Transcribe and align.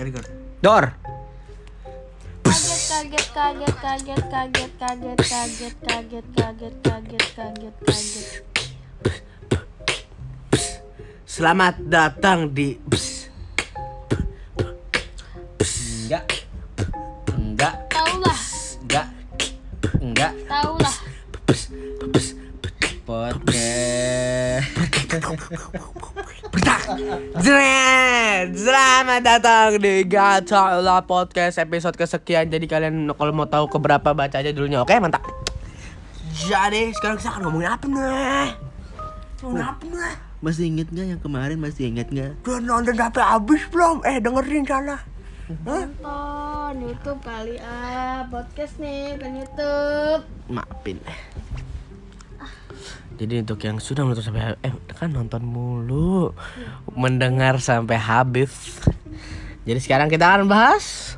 very 0.00 0.12
good. 0.16 0.24
Dor. 0.64 0.96
Kaget, 2.90 3.26
kaget, 3.36 3.74
kaget, 3.84 4.22
kaget, 4.32 4.72
kaget, 4.80 5.20
kaget, 5.28 5.76
kaget, 5.84 6.26
kaget, 6.32 6.74
kaget, 6.80 7.24
kaget, 7.36 7.74
kaget. 7.84 8.30
Selamat 11.28 11.76
datang 11.84 12.48
di 12.48 12.80
Pss. 12.88 13.09
Selamat 29.20 29.36
datang 29.44 29.76
di 29.84 30.00
Gatola 30.08 31.04
Podcast 31.04 31.60
episode 31.60 31.92
kesekian. 31.92 32.48
Jadi 32.48 32.64
kalian 32.64 33.04
kalau 33.12 33.36
mau 33.36 33.44
tahu 33.44 33.68
keberapa 33.68 34.16
baca 34.16 34.32
aja 34.40 34.48
dulunya. 34.48 34.80
Oke, 34.80 34.96
mantap. 34.96 35.20
Jadi 36.32 36.88
sekarang 36.96 37.20
kita 37.20 37.36
akan 37.36 37.42
ngomongin 37.44 37.68
apa 37.68 37.84
nih? 37.84 38.48
Ngomongin 39.44 39.66
apa 39.68 39.82
nih? 39.84 40.14
Masih 40.40 40.64
inget 40.72 40.88
nggak 40.88 41.06
yang 41.12 41.20
kemarin? 41.20 41.60
Masih 41.60 41.92
inget 41.92 42.08
nggak? 42.08 42.32
Udah 42.48 42.64
nonton 42.64 42.96
sampai 42.96 43.20
habis 43.20 43.62
belum? 43.68 44.00
Eh 44.08 44.16
dengerin 44.24 44.64
salah. 44.64 45.00
Nonton 45.68 46.72
YouTube 46.80 47.20
kali 47.20 47.60
ah, 47.60 48.24
podcast 48.32 48.80
nih, 48.80 49.20
kan 49.20 49.36
YouTube. 49.36 50.22
Maafin. 50.48 50.96
Jadi 53.20 53.44
untuk 53.44 53.60
yang 53.60 53.76
sudah 53.76 54.00
menonton 54.00 54.32
sampai 54.32 54.56
eh 54.64 54.72
kan 54.96 55.12
nonton 55.12 55.44
mulu, 55.44 56.32
mendengar 56.96 57.60
sampai 57.60 58.00
habis. 58.00 58.80
Jadi 59.68 59.80
sekarang 59.80 60.08
kita 60.08 60.24
akan 60.24 60.48
bahas 60.48 61.14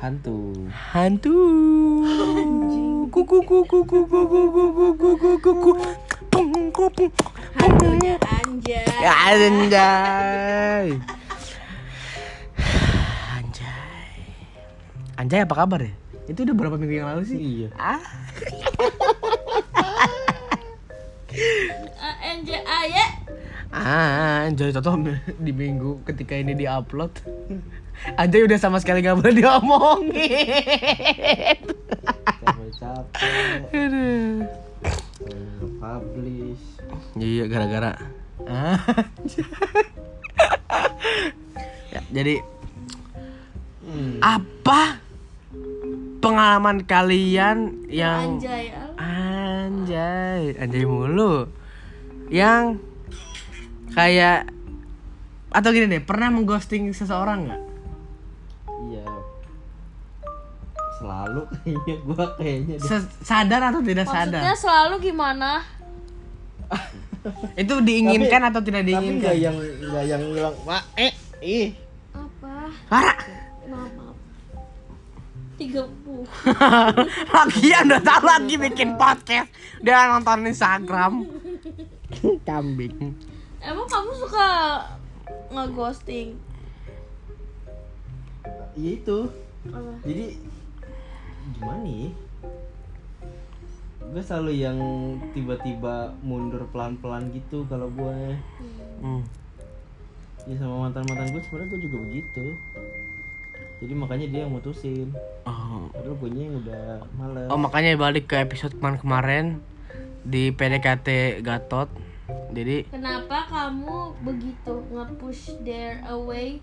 Hantu. 0.00 0.56
hantu. 0.72 1.36
Kuku 3.12 3.36
kuku 3.44 3.58
kuku 3.68 4.08
kuku 4.08 4.42
kuku 4.48 4.96
kuku 4.96 5.30
kuku. 5.44 5.70
Pung, 6.32 6.48
pung, 6.72 6.88
pung. 6.96 7.12
Hantunya 7.60 8.16
anjay. 8.16 8.80
Ya, 9.04 9.12
Anjay. 9.28 10.86
Anjay. 13.36 14.16
Anjay 15.20 15.40
apa 15.44 15.52
kabar 15.52 15.84
ya? 15.84 15.92
Itu 16.32 16.48
udah 16.48 16.54
berapa 16.56 16.80
minggu 16.80 16.96
yang 16.96 17.12
lalu 17.12 17.22
sih? 17.28 17.36
Iya. 17.36 17.68
Ah. 17.76 18.00
Ah, 22.00 22.16
Anjay, 22.24 22.56
ah, 22.64 22.84
ya. 22.88 23.04
Ah, 23.04 23.10
Anjay 23.70 24.74
contoh 24.74 24.94
di 25.46 25.52
minggu 25.54 26.02
ketika 26.02 26.34
ini 26.34 26.54
diupload. 26.54 27.14
Anjay 28.16 28.42
udah 28.42 28.58
sama 28.58 28.80
sekali 28.80 29.00
gak 29.00 29.20
boleh 29.20 29.34
diomongin. 29.36 30.10
Capek-capek. 32.40 33.62
Publish. 35.78 36.64
Iya 37.14 37.44
gara-gara. 37.46 37.92
Ah, 38.40 38.80
ya, 41.92 42.00
jadi 42.10 42.40
Hmm. 43.80 44.22
apa 44.22 45.02
pengalaman 46.20 46.86
kalian 46.86 47.84
yang 47.90 48.38
Anjay, 48.38 48.70
ah. 48.70 48.94
anjay, 49.66 50.54
anjay 50.56 50.86
mulu. 50.86 51.50
Yang 52.30 52.78
kayak 53.90 54.48
atau 55.50 55.68
gini 55.70 55.90
deh, 55.90 56.02
pernah 56.02 56.30
mengghosting 56.30 56.94
seseorang 56.94 57.50
nggak? 57.50 57.62
Iya. 58.86 59.06
Selalu 60.96 61.42
kayaknya 61.58 61.94
gua 62.04 62.26
kayaknya 62.38 62.74
deh. 62.78 63.00
Sadar 63.20 63.60
atau 63.72 63.80
tidak 63.80 64.06
Maksudnya 64.06 64.40
sadar? 64.46 64.56
selalu 64.56 64.94
gimana? 65.02 65.50
Itu 67.60 67.82
diinginkan 67.82 68.40
atau 68.48 68.62
tidak 68.62 68.86
Tapi 68.86 68.90
diinginkan? 68.94 69.20
nggak 69.20 69.36
yang 69.36 69.56
nggak 69.58 70.04
yang 70.08 70.22
bilang, 70.32 70.54
"Wah, 70.64 70.80
eh, 70.96 71.12
ih." 71.42 71.74
Apa? 72.16 72.72
Lara. 72.88 73.14
Maaf. 73.68 74.16
Tiga 75.60 75.84
puluh. 76.00 76.24
Lagian 77.28 77.84
udah 77.84 78.00
tahu 78.00 78.24
lagi 78.24 78.54
bikin 78.56 78.96
podcast. 78.96 79.52
Dia 79.84 80.08
nonton 80.08 80.48
Instagram. 80.48 81.28
Kambing. 82.48 83.12
Emang 83.60 83.86
kamu 83.86 84.10
suka 84.16 84.48
ngeghosting? 85.52 86.32
Iya 88.72 88.90
itu. 88.96 89.18
Apa? 89.68 89.92
Jadi 90.04 90.26
gimana 91.56 91.78
nih? 91.84 92.08
Gue 94.10 94.22
selalu 94.24 94.52
yang 94.58 94.78
tiba-tiba 95.36 96.16
mundur 96.24 96.66
pelan-pelan 96.72 97.30
gitu 97.30 97.62
kalau 97.70 97.86
gue 97.92 98.34
Hmm. 99.00 99.22
ya 100.44 100.56
sama 100.56 100.88
mantan-mantan 100.88 101.30
gue 101.30 101.42
sebenarnya 101.44 101.68
gue 101.72 101.80
juga 101.84 101.96
begitu. 102.08 102.46
Jadi 103.80 103.92
makanya 103.96 104.26
dia 104.28 104.40
yang 104.44 104.52
mutusin. 104.52 105.08
Oh. 105.44 105.88
Padahal 105.92 106.16
gue 106.16 106.28
yang 106.32 106.56
udah 106.64 106.84
males. 107.16 107.48
Oh 107.48 107.60
makanya 107.60 107.96
balik 107.96 108.28
ke 108.28 108.40
episode 108.40 108.76
kemarin-kemarin 108.76 109.60
di 110.24 110.48
PDKT 110.52 111.40
Gatot. 111.40 111.88
Jadi 112.50 112.76
Kenapa 112.90 113.46
kamu 113.46 113.98
begitu 114.26 114.74
nge-push 114.90 115.62
their 115.62 116.02
away 116.10 116.58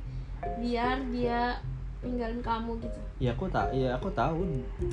biar 0.60 1.00
dia 1.10 1.64
tinggalin 2.04 2.42
kamu 2.44 2.78
gitu? 2.84 3.00
Ya 3.18 3.34
aku 3.34 3.50
tak, 3.50 3.74
ya 3.74 3.98
aku 3.98 4.12
tahu 4.14 4.46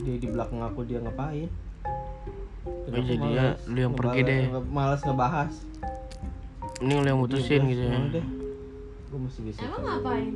dia 0.07 0.17
di 0.17 0.29
belakang 0.31 0.63
aku 0.63 0.87
dia 0.87 1.03
ngapain. 1.03 1.51
Oh, 2.65 2.89
aku 2.89 2.97
jadi 3.05 3.21
males 3.21 3.61
ya 3.61 3.69
lu 3.69 3.79
yang 3.85 3.95
pergi 3.95 4.21
deh. 4.25 4.41
Males 4.73 5.03
ngebahas. 5.05 5.53
ini 6.83 6.93
lu 7.01 7.07
yang 7.07 7.21
mutusin 7.21 7.61
Udah, 7.63 7.71
gitu 7.71 7.83
ya. 7.85 7.99
udah. 7.99 8.25
Gue 9.13 9.19
masih 9.31 9.41
bisa. 9.47 9.61
Emang 9.63 9.79
cari. 9.79 9.87
ngapain? 9.87 10.33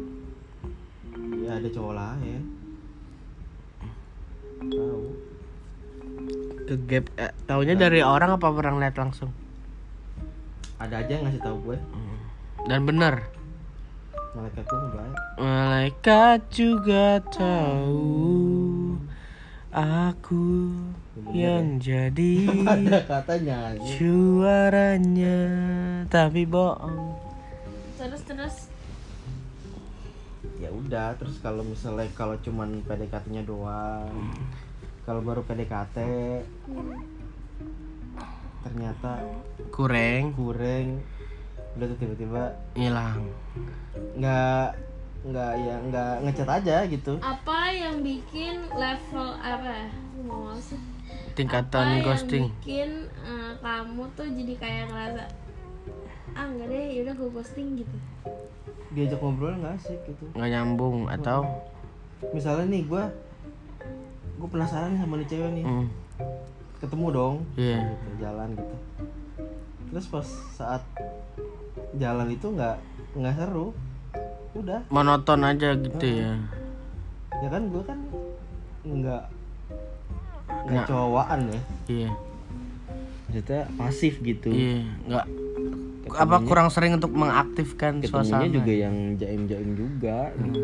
Ya 1.42 1.50
ada 1.56 1.68
cowok 1.72 1.94
lain. 1.96 2.42
Tahu. 4.58 5.02
Ke 6.68 6.74
gap 6.84 7.04
eh, 7.16 7.32
taunya 7.48 7.74
dari 7.74 8.04
orang 8.04 8.36
apa 8.36 8.46
orang 8.52 8.76
lihat 8.78 9.00
langsung? 9.00 9.32
Ada 10.78 10.94
aja 11.02 11.10
yang 11.10 11.24
ngasih 11.26 11.42
tahu 11.42 11.56
gue. 11.66 11.78
Dan 12.66 12.80
bener 12.86 13.14
Malaikat 14.34 14.64
gue 14.66 14.78
ngebaik. 14.78 15.16
Malaikat 15.40 16.40
juga 16.50 17.18
tahu 17.32 18.98
Aku 19.74 20.74
yang 21.34 21.82
jadi 21.82 22.46
Ada 22.78 22.98
katanya 23.08 23.74
juaranya 23.98 25.38
Tapi 26.06 26.42
bohong 26.46 27.18
Terus 27.98 28.22
terus 28.26 28.56
Ya 30.58 30.74
udah, 30.74 31.14
terus 31.14 31.38
kalau 31.38 31.62
misalnya 31.62 32.10
kalau 32.18 32.34
cuman 32.42 32.82
PDKT-nya 32.82 33.46
doang. 33.46 34.10
Kalau 35.06 35.22
baru 35.22 35.46
PDKT 35.46 35.96
ternyata 38.62 39.22
Kureng. 39.70 40.34
kurang 40.34 41.02
udah 41.78 41.86
tuh 41.94 41.98
tiba-tiba 42.02 42.42
Hilang. 42.74 43.30
Nggak 44.18 44.68
nggak 45.18 45.52
ya 45.62 45.74
nggak 45.90 46.12
ngechat 46.26 46.48
aja 46.50 46.76
gitu. 46.90 47.12
Apa 47.22 47.70
yang 47.70 48.02
bikin 48.02 48.66
level 48.74 49.28
apa? 49.38 49.86
Mau 50.26 50.58
sih. 50.58 50.78
Tingkatan 51.38 52.02
apa 52.02 52.04
ghosting. 52.06 52.50
yang 52.50 52.54
bikin 52.58 52.90
eh, 53.22 53.52
kamu 53.62 54.02
tuh 54.18 54.26
jadi 54.26 54.54
kayak 54.58 54.84
ngerasa 54.90 55.24
ah 56.34 56.46
enggak 56.46 56.66
deh 56.70 56.86
yaudah 56.98 57.14
gue 57.14 57.30
ghosting 57.30 57.68
gitu. 57.78 57.96
Diajak 58.94 59.22
ngobrol 59.22 59.54
nggak 59.58 59.78
asik 59.78 60.00
gitu? 60.06 60.24
Nggak 60.34 60.50
nyambung 60.50 61.06
atau? 61.06 61.46
Misalnya 62.34 62.66
nih 62.74 62.82
gue 62.90 63.04
gue 64.38 64.48
penasaran 64.50 64.98
sama 64.98 65.18
nih 65.18 65.28
cewek 65.30 65.50
nih. 65.62 65.64
Hmm, 65.66 65.86
ketemu 66.78 67.06
dong 67.10 67.34
Iya. 67.58 67.78
gitu, 67.94 68.08
jalan 68.22 68.48
gitu. 68.54 68.76
Terus 69.88 70.06
pas 70.06 70.28
saat 70.54 70.82
jalan 71.98 72.28
itu 72.30 72.46
nggak 72.46 72.76
nggak 73.18 73.34
seru. 73.34 73.74
Udah. 74.54 74.80
Monoton 74.92 75.42
aja 75.42 75.74
gitu 75.74 76.06
ya. 76.06 76.38
Ya 77.38 77.48
kan 77.50 77.62
gue 77.70 77.82
kan 77.82 77.98
nggak 78.86 79.24
nggak 80.68 80.86
cowokan 80.86 81.40
ya. 81.50 81.60
Iya. 81.88 82.10
Maksudnya 83.28 83.60
pasif 83.76 84.14
gitu. 84.22 84.48
Iya 84.48 84.86
nggak. 85.08 85.26
Apa 86.08 86.40
kurang 86.40 86.72
sering 86.72 86.96
untuk 86.96 87.12
mengaktifkan 87.12 88.00
suasana? 88.00 88.48
juga 88.48 88.72
yang 88.72 89.18
jaim-jaim 89.20 89.76
juga. 89.76 90.32
Gitu. 90.40 90.62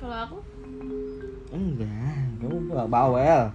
kalau 0.00 0.16
aku? 0.24 0.38
Enggak 1.52 2.18
kamu 2.38 2.88
bawel 2.88 3.50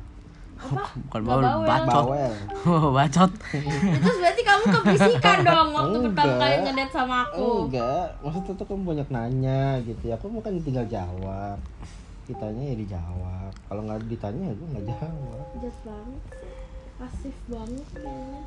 Bukan 1.07 1.19
Nggak 1.23 1.37
bawel, 1.37 1.43
bawel. 1.43 1.67
bacot. 1.67 2.05
bawel. 2.07 2.33
Oh, 2.63 2.87
bacot. 2.97 3.31
itu 3.53 4.11
berarti 4.21 4.41
kamu 4.41 4.63
kebisikan 4.69 5.37
dong 5.49 5.69
waktu 5.75 5.97
pertama 6.07 6.23
Enggak. 6.23 6.39
kali 6.39 6.55
ngedet 6.63 6.89
sama 6.93 7.15
aku. 7.27 7.47
Enggak. 7.67 8.05
Maksudnya 8.23 8.53
tuh 8.55 8.65
kamu 8.69 8.81
banyak 8.87 9.07
nanya 9.11 9.61
gitu 9.83 10.03
ya. 10.07 10.15
Aku 10.15 10.25
mau 10.31 10.41
kan 10.41 10.53
tinggal 10.61 10.85
jawab. 10.87 11.57
Ditanya 12.23 12.63
ya 12.71 12.75
dijawab. 12.79 13.51
Kalau 13.67 13.81
nggak 13.83 13.99
ditanya 14.07 14.43
ya 14.49 14.53
gue 14.55 14.67
nggak 14.71 14.85
jawab. 14.87 15.45
Jahat 15.59 15.77
banget 15.83 16.21
pasif 16.93 17.35
banget 17.49 17.87
kayaknya 17.97 18.41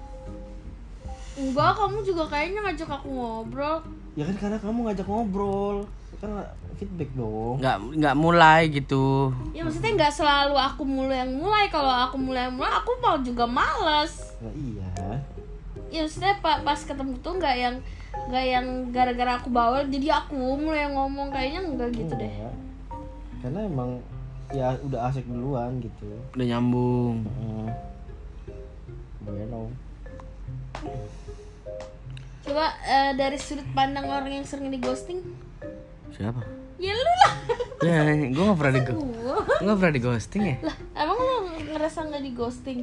enggak 1.37 1.71
kamu 1.77 1.99
juga 2.01 2.25
kayaknya 2.27 2.61
ngajak 2.65 2.91
aku 2.91 3.09
ngobrol. 3.13 3.79
Ya 4.17 4.25
kan 4.25 4.37
karena 4.41 4.59
kamu 4.59 4.79
ngajak 4.89 5.07
ngobrol. 5.07 5.77
Kan 6.17 6.31
feedback 6.77 7.13
dong. 7.13 7.61
Nggak 7.61 7.77
nggak 8.01 8.17
mulai 8.17 8.69
gitu. 8.73 9.33
ya 9.53 9.65
maksudnya 9.65 9.93
nggak 9.97 10.13
selalu 10.13 10.57
aku 10.57 10.83
mulai 10.85 11.25
yang 11.25 11.33
mulai. 11.37 11.69
Kalau 11.69 11.93
aku 11.93 12.17
mulai 12.17 12.49
yang 12.49 12.57
mulai 12.57 12.73
aku 12.73 12.91
mau 13.01 13.17
juga 13.21 13.45
males. 13.45 14.33
Nah, 14.41 14.53
iya. 14.57 14.89
Ya 15.93 16.01
maksudnya 16.05 16.41
pa- 16.41 16.61
pas 16.65 16.81
ketemu 16.81 17.15
tuh 17.21 17.37
nggak 17.37 17.57
yang 17.57 17.77
nggak 18.33 18.45
yang 18.49 18.67
gara-gara 18.91 19.37
aku 19.37 19.53
bawel 19.53 19.85
jadi 19.93 20.25
aku 20.25 20.37
mulai 20.57 20.89
yang 20.89 20.97
ngomong. 20.97 21.29
Kayaknya 21.29 21.61
enggak 21.65 21.91
gitu 21.93 22.15
deh. 22.17 22.33
Enggak. 22.33 22.55
karena 23.37 23.61
emang 23.69 23.91
ya 24.51 24.73
udah 24.81 25.13
asik 25.13 25.29
duluan 25.29 25.79
gitu. 25.85 26.09
Udah 26.33 26.47
nyambung. 26.49 27.23
hmm. 27.23 27.69
bueno 29.21 29.69
coba 32.43 32.67
eh, 32.81 33.11
dari 33.13 33.37
sudut 33.37 33.67
pandang 33.73 34.07
orang 34.07 34.33
yang 34.33 34.47
sering 34.47 34.69
di 34.69 34.79
ghosting 34.79 35.19
Siapa? 36.11 36.41
ya 36.77 36.93
lu 36.93 37.13
lah 37.19 37.35
Ya, 37.79 38.01
gue 38.09 38.43
gak 38.43 38.57
pernah 38.57 38.73
di 38.73 38.83
gue 38.83 38.97
gak 39.61 39.77
pernah 39.77 39.93
di 39.93 40.03
ghosting 40.03 40.43
ya. 40.45 40.57
lah 40.63 40.77
emang 40.97 41.19
lu 41.19 41.35
ngerasa 41.69 41.99
nggak 42.05 42.23
di 42.23 42.33
ghosting 42.33 42.79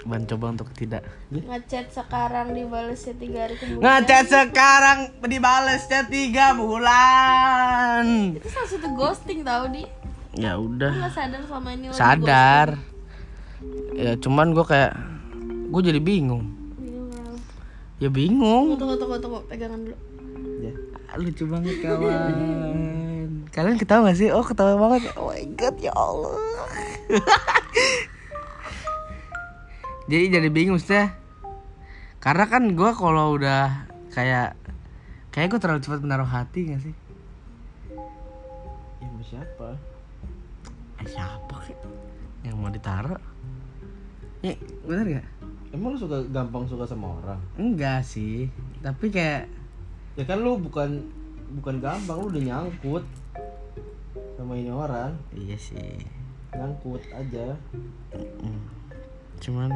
Ban 0.00 0.24
coba 0.24 0.46
untuk 0.50 0.68
tidak. 0.72 1.04
ngechat 1.30 1.88
sekarang 1.88 2.52
dibalesnya 2.52 3.14
tiga 3.14 3.38
hari 3.44 3.54
kemudian 3.54 3.80
Ngechat 3.80 4.26
sekarang 4.26 4.98
dibalesnya 5.22 6.00
tiga 6.06 6.46
bulan. 6.52 8.04
itu 8.34 8.48
salah 8.48 8.68
satu 8.68 8.88
ghosting 8.92 9.40
tau 9.40 9.64
di 9.66 9.84
Ya 10.32 10.54
Lu 10.54 10.68
udah. 10.68 10.92
nggak 10.94 11.12
sadar 11.12 11.40
selama 11.42 11.68
ini 11.70 11.84
Sadar. 11.90 12.68
Ya 13.92 14.12
cuman 14.16 14.52
gue 14.52 14.62
kayak 14.62 14.92
gue 15.70 15.82
jadi 15.86 16.00
bingung. 16.02 16.50
Ya 18.00 18.08
bingung. 18.08 18.74
tunggu 18.80 18.96
tunggu 18.96 19.16
tunggu 19.20 19.38
pegangan 19.44 19.80
dulu 19.84 19.96
ya 20.64 20.72
Ah, 21.10 21.18
Lucu 21.18 21.44
banget 21.46 21.82
kawan. 21.82 23.28
Kalian 23.50 23.76
ketawa 23.76 24.08
gak 24.08 24.18
sih? 24.18 24.30
Oh 24.30 24.46
ketawa 24.46 24.78
banget. 24.78 25.10
Oh 25.18 25.30
my 25.30 25.42
god 25.58 25.74
ya 25.78 25.90
Allah. 25.92 26.38
jadi 30.10 30.38
jadi 30.38 30.48
bingung 30.48 30.78
maksudnya. 30.78 31.18
Karena 32.22 32.44
kan 32.46 32.62
gue 32.78 32.90
kalau 32.94 33.34
udah 33.34 33.90
kayak 34.14 34.54
kayak 35.30 35.50
gue 35.50 35.58
terlalu 35.58 35.82
cepat 35.82 35.98
menaruh 36.02 36.26
hati 36.26 36.70
gak 36.70 36.82
sih? 36.82 36.94
ya 39.00 39.06
sama 39.08 39.22
siapa 39.24 39.68
Eh, 41.00 41.06
siapa 41.08 41.56
sih 41.64 41.74
yang 42.44 42.60
mau 42.60 42.68
ditaruh? 42.68 43.16
Ya, 44.40 44.54
bener 44.84 45.20
gak? 45.20 45.26
Emang 45.70 45.94
lu 45.94 45.98
suka 45.98 46.18
gampang 46.30 46.66
suka 46.66 46.84
sama 46.86 47.14
orang 47.22 47.40
Enggak 47.54 48.02
sih, 48.02 48.50
tapi 48.82 49.10
kayak 49.10 49.46
ya 50.18 50.24
kan 50.26 50.42
lu 50.42 50.58
bukan 50.58 51.06
bukan 51.62 51.78
gampang 51.78 52.16
lu 52.18 52.26
udah 52.30 52.42
nyangkut 52.42 53.04
sama 54.34 54.58
ini 54.58 54.72
orang 54.72 55.14
iya 55.36 55.54
sih. 55.54 56.02
nyangkut 56.50 56.98
aja. 57.14 57.54
Cuman 59.38 59.70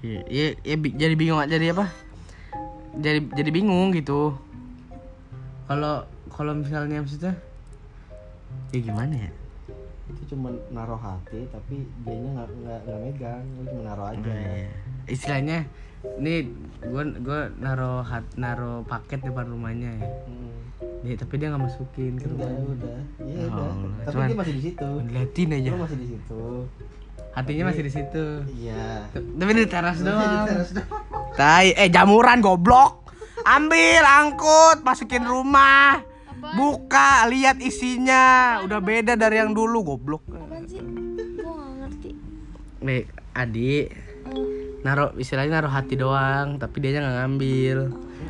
ya, 0.00 0.22
ya, 0.30 0.46
ya 0.62 0.76
jadi 0.78 1.14
bingung 1.18 1.42
jadi 1.50 1.74
apa? 1.74 1.90
Jadi 2.94 3.26
jadi 3.34 3.50
bingung 3.50 3.90
gitu. 3.90 4.38
Kalau 5.66 6.06
kalau 6.30 6.52
misalnya 6.54 7.02
maksudnya 7.02 7.34
ya 8.70 8.78
gimana 8.78 9.14
ya? 9.26 9.30
Itu 10.06 10.22
cuma 10.28 10.48
naruh 10.68 10.96
hati 10.96 11.48
tapi 11.48 11.74
dianya 12.02 12.30
nggak 12.34 12.48
nggak 12.54 12.78
nggak 12.82 12.98
megang 13.02 13.42
lu 13.50 13.62
cuma 13.64 13.82
naruh 13.84 14.06
aja 14.06 14.20
Iya. 14.26 14.68
Istilahnya 15.06 15.58
ini 16.14 16.34
gua 16.82 17.02
gua 17.18 17.40
naro 17.56 18.00
hat 18.00 18.24
naro 18.34 18.84
paket 18.84 19.20
depan 19.20 19.48
rumahnya 19.48 19.90
ya. 19.94 20.08
hmm. 20.22 20.52
Dia, 21.00 21.16
tapi 21.16 21.36
dia 21.36 21.48
nggak 21.48 21.60
masukin 21.62 22.12
ke 22.14 22.24
udah 22.26 22.36
rumahnya. 22.44 22.64
udah 22.70 22.98
iya 23.22 23.42
Oh, 23.46 23.72
udah 23.78 23.92
tapi 24.02 24.12
cuman- 24.14 24.28
dia 24.28 24.38
masih 24.38 24.54
di 24.54 24.62
situ 24.62 24.88
Liatin 25.06 25.48
aja. 25.50 25.68
lu 25.68 25.78
masih 25.78 25.98
di 25.98 26.08
situ 26.08 26.42
Hatinya 27.30 27.64
masih 27.66 27.82
di 27.82 27.92
situ. 27.92 28.26
iya 28.54 29.10
Tapi 29.10 29.52
di 29.52 29.66
teras 29.66 29.98
Masih 29.98 30.06
di 30.06 30.38
teras 30.46 30.70
doang. 30.70 31.34
Tai, 31.34 31.66
eh 31.68 31.90
jamuran 31.90 32.38
goblok. 32.38 33.10
Ambil, 33.42 34.00
angkut, 34.00 34.80
masukin 34.80 35.26
rumah. 35.26 35.98
Buka, 36.52 37.24
lihat 37.26 37.56
isinya. 37.58 38.60
Udah 38.60 38.78
beda 38.78 39.16
dari 39.16 39.40
yang 39.40 39.56
dulu, 39.56 39.80
goblok. 39.80 40.22
apaan 40.28 40.68
sih 40.68 40.78
gua 41.40 41.52
nggak 41.56 41.72
ngerti 41.80 42.10
Nih, 42.84 43.02
adik. 43.32 43.86
Naruh 44.84 45.16
istilahnya 45.16 45.64
naruh 45.64 45.72
hati 45.72 45.96
doang, 45.96 46.60
tapi 46.60 46.84
dia 46.84 47.00
nggak 47.00 47.16
ngambil. 47.24 47.78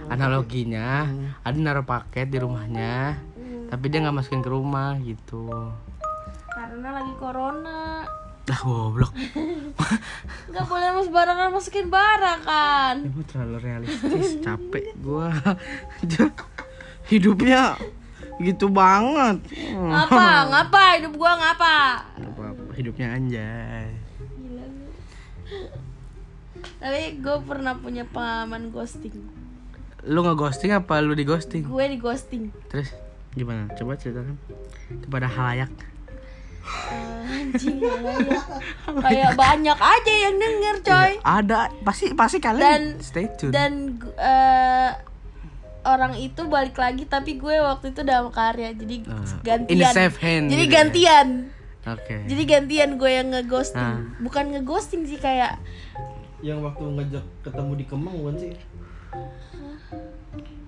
Analoginya, 0.07 1.11
ada 1.43 1.59
naruh 1.59 1.83
paket 1.83 2.31
di 2.31 2.39
rumahnya, 2.39 3.19
tapi 3.67 3.91
dia 3.91 3.99
nggak 3.99 4.15
masukin 4.15 4.45
ke 4.45 4.51
rumah 4.51 4.95
gitu. 5.03 5.51
karena 6.55 6.95
lagi 6.95 7.13
corona 7.19 8.07
Lah 8.45 8.61
goblok. 8.63 9.11
nggak 10.53 10.65
boleh 10.69 10.89
mas 10.95 11.09
barangan 11.11 11.51
masukin 11.51 11.91
barang 11.91 12.41
kan 12.45 12.97
Ibu 13.03 13.21
terlalu 13.27 13.57
realistis, 13.59 14.39
capek 14.39 14.93
gua. 15.01 15.33
Hidupnya 17.11 17.75
gitu 18.39 18.67
banget. 18.67 19.39
Hmm. 19.71 19.91
ngapa 19.91 20.25
ngapa 20.51 20.83
hidup 20.97 21.15
gua 21.15 21.33
ngapa 21.35 21.77
Apa-apa, 22.17 22.73
hidupnya 22.75 23.13
anjay. 23.13 23.89
Gila. 24.35 24.67
Tapi 26.77 27.01
gue 27.17 27.37
pernah 27.43 27.75
punya 27.75 28.05
pengalaman 28.05 28.69
ghosting. 28.69 29.15
Lu 30.05 30.21
nge-ghosting 30.21 30.71
apa 30.71 31.01
lu 31.01 31.13
di 31.13 31.25
ghosting? 31.25 31.65
Gue 31.65 31.85
di 31.87 31.97
ghosting. 31.97 32.53
Terus 32.69 32.93
gimana? 33.33 33.73
Coba 33.73 33.97
ceritakan 33.97 34.37
kepada 35.01 35.25
halayak. 35.27 35.73
Eh, 36.65 37.29
anjing 37.31 37.77
ya. 37.77 37.93
Kayak 39.01 39.33
banyak 39.35 39.79
aja 39.79 40.13
yang 40.19 40.35
denger 40.35 40.77
coy. 40.83 41.11
Ada 41.21 41.73
pasti 41.81 42.13
pasti 42.13 42.39
kalian 42.39 42.97
Dan- 42.97 43.01
stay 43.01 43.29
tune. 43.33 43.53
Dan 43.53 43.73
eh, 44.17 44.91
orang 45.85 46.17
itu 46.17 46.43
balik 46.45 46.75
lagi 46.75 47.05
tapi 47.05 47.37
gue 47.37 47.57
waktu 47.57 47.91
itu 47.91 48.01
udah 48.01 48.17
sama 48.19 48.31
karya 48.31 48.73
jadi 48.73 48.97
Ah, 49.07 49.21
gantian. 49.43 49.71
in 49.71 49.79
the 49.79 49.91
safe 49.91 50.17
hand 50.17 50.47
Jadi 50.47 50.63
gitu 50.63 50.69
ya. 50.69 50.75
gantian. 50.75 51.29
Oke. 51.85 52.17
Jadi 52.25 52.43
gantian 52.45 52.91
gue 52.95 53.11
yang 53.11 53.29
ngeghosting. 53.29 53.77
Ah. 53.93 54.01
Bukan 54.19 54.45
ngeghosting 54.51 55.05
sih 55.05 55.17
kayak 55.17 55.61
yang 56.41 56.61
waktu 56.61 56.81
ngajak 56.83 57.25
ketemu 57.41 57.73
di 57.75 57.85
Kemang 57.85 58.17
bukan 58.19 58.37
sih 58.39 58.53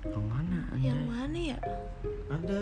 Yang 0.06 0.24
mana? 0.24 0.58
yang 0.78 1.00
mana 1.04 1.36
ya? 1.36 1.58
ada 2.26 2.60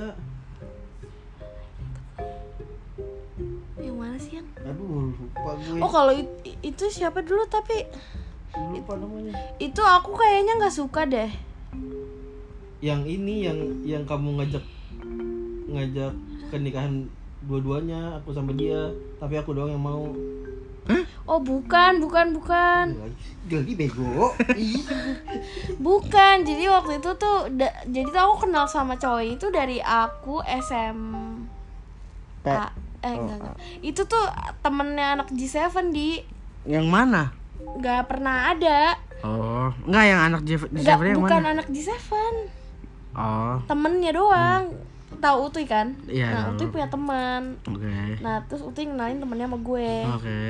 Yang 3.77 3.97
mana 3.97 4.17
sih 4.17 4.33
yang? 4.35 4.47
aduh 4.57 5.11
lupa 5.13 5.51
gue 5.57 5.79
Oh 5.79 5.87
kalau 5.89 6.13
it- 6.13 6.35
itu 6.61 6.85
siapa 6.89 7.21
dulu 7.21 7.47
tapi 7.47 7.87
lupa 8.73 8.95
namanya 8.95 9.35
itu 9.59 9.79
aku 9.81 10.11
kayaknya 10.13 10.53
nggak 10.57 10.75
suka 10.75 11.03
deh. 11.05 11.31
Yang 12.85 13.01
ini 13.03 13.49
yang 13.49 13.57
yang 13.81 14.05
kamu 14.05 14.37
ngajak 14.37 14.65
ngajak 15.67 16.13
ke 16.51 16.57
nikahan 16.61 17.09
dua-duanya 17.41 18.21
aku 18.21 18.29
sama 18.31 18.53
dia 18.53 18.93
tapi 19.17 19.35
aku 19.35 19.57
doang 19.57 19.73
yang 19.73 19.81
mau 19.81 20.13
Oh 21.25 21.41
bukan, 21.41 21.97
bukan, 21.97 22.37
bukan, 22.37 22.93
Geli 23.49 23.73
bego 23.73 24.37
bukan. 25.81 26.37
Jadi 26.45 26.65
waktu 26.69 27.01
itu 27.01 27.11
tuh, 27.17 27.49
da- 27.51 27.73
jadi 27.89 28.05
tuh 28.05 28.21
aku 28.21 28.35
kenal 28.45 28.69
sama 28.69 28.93
cowok 28.95 29.25
itu 29.25 29.49
dari 29.49 29.81
aku 29.81 30.45
SM. 30.45 30.99
Pe- 32.45 32.75
eh 33.01 33.15
enggak, 33.17 33.41
enggak. 33.41 33.57
Itu 33.81 34.05
tuh 34.05 34.21
temennya 34.61 35.17
anak 35.17 35.33
G7 35.33 35.65
di 35.89 36.21
Yang 36.69 36.87
mana? 36.87 37.33
nggak 37.57 38.05
pernah 38.05 38.53
ada. 38.53 38.93
Oh, 39.25 39.73
enggak 39.89 40.05
yang 40.05 40.21
anak 40.23 40.41
Jeff 40.45 40.69
Nggak, 40.69 40.85
Jeffrey 40.85 41.09
yang 41.17 41.25
bukan 41.25 41.41
mana? 41.41 41.53
anak 41.57 41.67
G7, 41.73 42.13
Oh, 43.15 43.57
temennya 43.65 44.11
doang. 44.11 44.75
Tahu 45.15 45.47
Utuy 45.47 45.65
kan? 45.65 45.95
Iya, 46.05 46.27
Nah. 46.35 46.45
Utuy 46.53 46.67
punya 46.69 46.91
teman. 46.91 47.55
oke. 47.65 48.19
Nah, 48.19 48.43
terus 48.45 48.61
Utuy 48.61 48.85
kenalin 48.85 49.23
temennya 49.23 49.47
sama 49.47 49.59
gue. 49.59 49.93
Oke. 50.19 50.41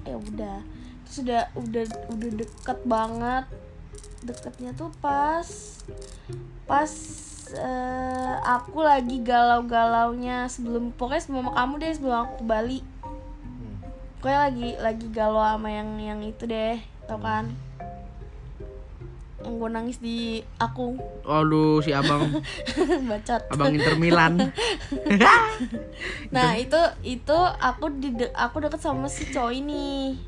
ya 0.00 0.16
udah 0.16 0.58
terus 1.04 1.18
udah 1.20 1.42
udah 1.60 1.84
udah 2.08 2.30
deket 2.40 2.78
banget 2.88 3.44
deketnya 4.22 4.72
tuh 4.72 4.88
pas 5.02 5.44
pas 6.64 6.92
eh, 7.52 8.34
aku 8.40 8.80
lagi 8.80 9.20
galau-galaunya 9.20 10.46
sebelum 10.46 10.94
pokoknya 10.94 11.20
sebelum 11.20 11.50
sama 11.50 11.52
kamu 11.52 11.74
deh 11.76 11.92
sebelum 11.92 12.16
aku 12.16 12.32
ke 12.40 12.44
Bali 12.46 12.80
pokoknya 14.18 14.40
lagi 14.40 14.68
lagi 14.80 15.06
galau 15.10 15.42
sama 15.42 15.68
yang 15.68 15.90
yang 15.98 16.20
itu 16.22 16.44
deh 16.46 16.80
tau 17.04 17.20
kan 17.20 17.52
yang 19.40 19.54
gue 19.56 19.70
nangis 19.72 19.98
di 20.00 20.44
akung. 20.60 21.00
Aduh 21.24 21.80
si 21.80 21.96
abang. 21.96 22.28
Bacot. 23.08 23.42
Abang 23.48 23.72
Inter 23.72 23.96
Milan. 23.96 24.52
nah 26.34 26.56
itu 26.56 26.80
itu 27.00 27.38
aku 27.60 27.88
di 27.96 28.12
aku 28.36 28.60
deket 28.60 28.80
sama 28.84 29.08
si 29.08 29.32
cowok 29.32 29.52
ini. 29.56 30.20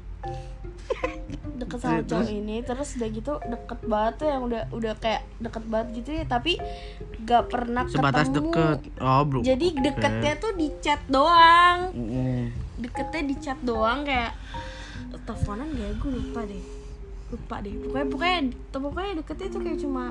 Deket 1.61 1.79
sama 1.79 2.01
cowok 2.09 2.29
ini 2.33 2.65
terus 2.65 2.97
udah 2.97 3.09
gitu 3.13 3.33
deket 3.45 3.81
banget 3.85 4.15
tuh 4.17 4.29
yang 4.33 4.43
udah 4.49 4.63
udah 4.73 4.93
kayak 4.97 5.29
deket 5.45 5.65
banget 5.69 5.89
gitu 6.01 6.11
ya 6.17 6.25
tapi 6.25 6.57
gak 7.29 7.53
pernah 7.53 7.85
Sebatas 7.87 8.33
ketemu. 8.33 8.49
deket. 8.49 8.79
Oh, 8.99 9.23
bro. 9.29 9.45
jadi 9.45 9.67
deketnya 9.77 10.33
tuh 10.41 10.53
di 10.57 10.69
chat 10.81 11.01
doang. 11.07 11.93
Mm. 11.93 12.51
deketnya 12.81 13.23
di 13.29 13.37
chat 13.39 13.59
doang 13.63 14.03
kayak 14.09 14.33
teleponan 15.29 15.69
gak 15.77 15.85
ya? 15.85 15.93
Gue 16.01 16.11
lupa 16.17 16.43
deh 16.49 16.82
lupa 17.33 17.57
deh 17.65 17.73
pokoknya 17.81 18.07
pokoknya 18.13 18.39
pokoknya 18.77 19.13
deketnya 19.25 19.49
tuh 19.49 19.61
kayak 19.65 19.79
cuma 19.81 20.05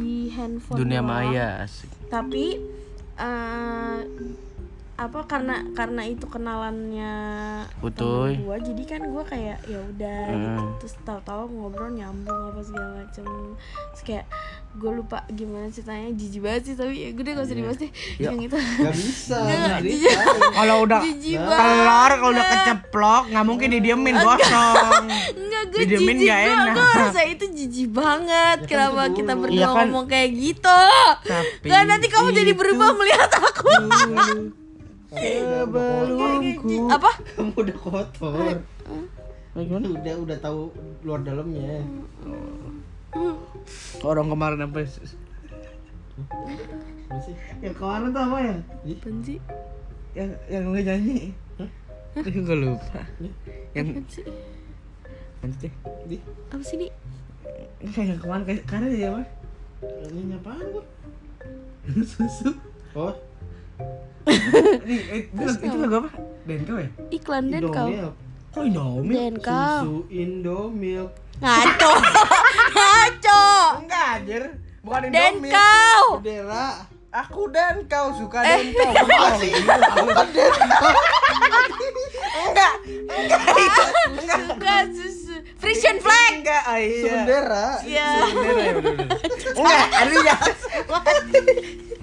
di 0.00 0.32
handphone 0.32 0.78
Dunia 0.80 1.00
doang. 1.04 1.08
maya 1.12 1.46
asik. 1.68 1.90
tapi 2.08 2.44
eh 3.14 3.98
apa 4.96 5.20
karena 5.24 5.54
karena 5.72 6.02
itu 6.04 6.22
kenalannya 6.24 7.14
Utuy. 7.80 8.32
temen 8.32 8.44
gua 8.44 8.56
jadi 8.56 8.82
kan 8.84 9.00
gua 9.04 9.22
kayak 9.22 9.58
ya 9.64 9.78
udah 9.84 10.22
gitu 10.28 10.52
Hmm. 10.54 10.78
terus 10.78 10.94
tahu-tahu 11.00 11.42
ngobrol 11.48 11.90
nyambung 11.90 12.30
apa 12.48 12.60
segala 12.60 12.88
macam 13.00 13.26
terus 13.90 14.02
kayak 14.02 14.26
gue 14.72 14.90
lupa 14.92 15.22
gimana 15.28 15.66
ceritanya 15.68 16.10
jijik 16.10 16.40
banget 16.40 16.62
sih 16.64 16.74
tapi 16.74 16.94
ya 16.96 17.08
gue 17.08 17.22
deh 17.22 17.32
gak 17.32 17.42
usah 17.44 17.54
dibahas 17.56 17.78
deh 17.78 17.90
Ya. 18.16 18.26
yang 18.28 18.38
itu 18.40 18.54
Gak 18.54 18.90
bisa. 18.92 19.38
Nggak, 19.40 19.78
nggak. 19.80 20.24
Kalau 20.52 20.76
udah 20.80 21.00
Nah. 21.00 21.58
telur 21.60 22.10
kalau 22.12 22.32
udah 22.32 22.46
keceplok 22.48 23.24
nggak 23.28 23.44
mungkin 23.44 23.68
didiemin 23.72 24.14
gosong. 24.16 25.04
Enggak, 25.32 25.62
gue 25.68 25.80
Didiemin 25.80 26.16
jijik 26.16 26.26
nggak 26.26 26.40
gue, 26.40 26.50
enak. 26.52 26.74
gue 26.74 26.88
rasa 26.96 27.22
itu 27.24 27.44
jijik 27.48 27.88
banget 27.92 28.56
Ya 28.60 28.64
kan 28.64 28.68
Kenapa 28.68 29.00
itu 29.00 29.14
kita 29.16 29.32
dulu. 29.32 29.42
berdua 29.44 29.54
Iya 29.56 29.66
kan. 29.68 29.76
ngomong 29.84 30.04
kayak 30.08 30.30
gitu 30.34 30.80
Tapi 31.24 31.66
Gak 31.66 31.82
nanti 31.84 32.06
kamu 32.08 32.28
jadi 32.32 32.52
berubah 32.52 32.88
melihat 32.94 33.30
aku 33.32 33.66
Sebelumku. 35.14 36.90
Apa? 36.90 37.10
Kamu 37.38 37.50
udah 37.54 37.76
kotor. 37.78 38.56
Gimana? 39.54 39.86
Udah 39.86 40.14
udah 40.18 40.36
tahu 40.42 40.74
luar 41.06 41.22
dalamnya. 41.22 41.82
Orang 44.02 44.26
kemarin 44.30 44.66
apa? 44.66 44.82
Sih? 47.22 47.34
Yang 47.62 47.74
kemarin 47.78 48.10
tuh 48.10 48.22
apa 48.26 48.38
ya? 48.42 48.56
Sih? 49.22 49.38
Yang 50.14 50.30
yang 50.50 50.64
lu 50.70 50.78
nyanyi. 50.82 51.18
Ih, 52.14 52.34
gue 52.46 52.56
lupa. 52.58 53.02
Yang? 53.74 54.06
Nanti 55.42 55.66
deh. 55.66 55.72
Di, 56.06 56.16
Apa 56.54 56.62
sih, 56.62 56.76
Di? 56.78 56.88
Yang 57.82 58.22
kemarin 58.22 58.42
kayak 58.46 58.62
karena 58.70 58.86
dia 58.90 59.08
apa? 59.10 59.22
ini 60.14 60.32
apaan 60.38 60.64
gua? 60.72 60.84
Susu. 62.08 62.56
Oh, 62.96 63.12
Ini 64.84 64.96
eh, 65.12 65.20
itu, 65.28 65.42
itu 65.60 65.76
lagu 65.76 65.96
apa? 66.00 66.10
Denko 66.44 66.74
ya? 66.80 66.88
Iklan 67.10 67.44
dan 67.52 67.62
kau 67.68 67.88
Indomilk. 68.54 69.12
Dan 69.12 69.34
kau 69.42 69.80
Susu 69.82 69.96
Indomilk. 70.08 71.10
Ngaco 71.42 71.90
Ngaco 72.78 73.44
Enggak, 73.82 74.06
anjir. 74.22 74.42
Bukan 74.80 75.00
Dan 75.10 75.32
Indomie. 75.40 75.52
kau 75.52 76.04
Bendera. 76.22 76.68
Aku 77.14 77.46
dan 77.50 77.86
kau 77.86 78.10
suka 78.14 78.42
Eh. 78.42 78.74
dan 78.74 78.94
kau. 78.96 79.06
Bukan 80.02 80.26
Enggak. 82.34 82.72
Enggak. 83.10 83.40
Enggak. 84.14 84.40
Suka 84.46 84.76
susu 84.92 85.34
Frisian 85.58 85.96
flag 85.98 86.32
Enggak, 86.40 86.62
oh 86.68 86.78
iya. 86.78 87.02
Bendera. 87.02 87.66
Iya 87.82 88.06
ya. 88.06 88.26
Enggak, 89.58 89.86
artinya 89.90 90.34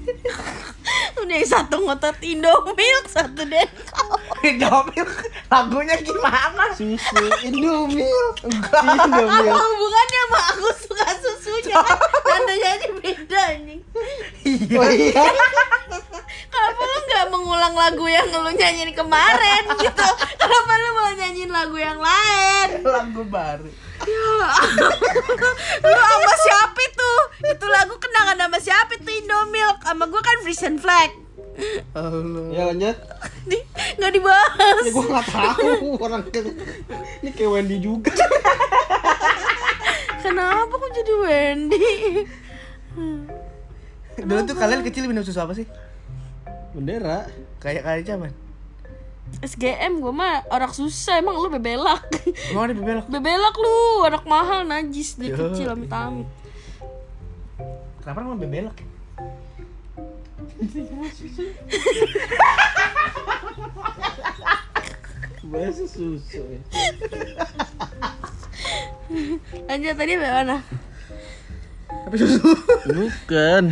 Udah 1.21 1.35
yang 1.35 1.45
satu 1.45 1.85
ngotot 1.85 2.17
Indomilk 2.19 3.05
Satu 3.05 3.45
dan 3.45 3.67
kau 3.93 4.17
Indomie 4.47 5.05
lagunya 5.47 5.95
gimana? 6.01 6.73
Susu 6.73 7.21
Indomilk. 7.45 8.35
Enggak. 8.41 8.81
Apa 8.81 9.05
Indomilk. 9.05 9.53
hubungannya 9.53 10.19
sama 10.25 10.39
aku 10.49 10.67
suka 10.81 11.05
susunya 11.19 11.75
kan 11.85 11.97
Nadanya 12.25 12.69
aja 12.75 12.89
beda 12.97 13.43
nih 13.63 13.79
Oh 14.73 14.89
iya. 14.89 15.23
Kenapa 16.49 16.81
lu 16.81 16.99
gak 17.05 17.25
mengulang 17.29 17.73
lagu 17.75 18.05
yang 18.09 18.27
lu 18.31 18.49
nyanyiin 18.55 18.91
kemarin 18.95 19.63
gitu 19.77 20.07
Kenapa 20.39 20.71
lu 20.79 20.89
malah 20.97 21.13
nyanyiin 21.19 21.51
lagu 21.51 21.77
yang 21.77 21.99
lain 21.99 22.67
Lagu 22.81 23.21
baru. 23.27 23.69
Lu 25.81 25.99
sama 26.01 26.33
siapa 26.41 26.79
itu? 26.81 27.11
Itu 27.53 27.65
lagu 27.69 27.93
kenangan 28.01 28.37
sama 28.39 28.57
siapa 28.57 28.91
itu 28.97 29.11
Indomilk 29.21 29.77
Sama 29.85 30.09
gue 30.09 30.21
kan 30.23 30.37
Frisian 30.41 30.81
Flag 30.81 31.11
Allah. 31.93 32.45
Ya 32.55 32.63
lanjut. 32.71 32.97
Di, 33.43 33.57
Gak 33.99 34.11
dibahas 34.15 34.83
Ya 34.87 34.91
gua 34.95 35.05
nggak 35.19 35.27
tahu 35.29 35.99
orang 35.99 36.23
ke 36.31 36.39
ini 37.21 37.29
kayak 37.35 37.51
Wendy 37.51 37.77
juga. 37.83 38.13
Kenapa 40.23 40.73
kok 40.73 40.91
jadi 40.95 41.13
Wendy? 41.21 41.89
Dulu 44.21 44.41
tuh 44.45 44.55
kalian 44.57 44.81
kecil 44.85 45.05
minum 45.09 45.25
susu 45.25 45.41
apa 45.41 45.53
sih? 45.57 45.65
Bendera. 46.71 47.27
Kayak 47.59 47.83
kayak 47.83 48.03
zaman. 48.07 48.31
SGM 49.39 50.03
gue 50.03 50.11
mah 50.11 50.43
orang 50.51 50.75
susah 50.75 51.23
Emang 51.23 51.39
lu 51.39 51.47
bebelak 51.47 52.03
Emang 52.51 52.67
ada 52.67 52.75
bebelok. 52.75 53.05
Bebelak 53.07 53.55
lu 53.55 54.03
Anak 54.03 54.27
mahal 54.27 54.67
najis 54.67 55.15
Yo. 55.15 55.39
kecil 55.39 55.71
amit 55.71 55.87
amit 55.87 56.27
Kenapa 58.03 58.27
namanya 58.27 58.43
bebelok? 58.43 58.75
ya? 58.75 58.87
Bahasa 65.41 65.83
susu. 65.89 66.41
ya. 66.41 66.61
Lanjut 69.67 69.95
tadi 69.97 70.13
mana? 70.17 70.57
Tapi 72.05 72.15
susu. 72.17 72.51
Bukan. 72.89 73.63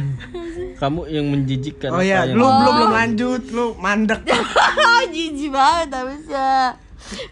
Kamu 0.79 1.11
yang 1.11 1.27
menjijikkan. 1.27 1.91
Oh 1.91 1.99
iya, 1.99 2.23
lu 2.23 2.39
belum 2.39 2.73
belum 2.79 2.91
lanjut, 2.95 3.43
lu 3.51 3.75
mandek. 3.75 4.23
Jijik 5.09 5.49
banget 5.49 5.89
habisnya 5.89 6.77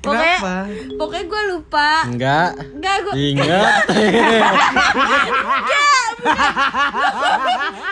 Pokoknya 0.01 0.42
Kenapa? 0.42 0.56
Pokoknya 0.98 1.25
gue 1.30 1.42
lupa 1.54 1.89
Enggak. 2.10 2.50
Enggak 2.74 2.96
gue 3.06 3.13
Ingat. 3.13 3.84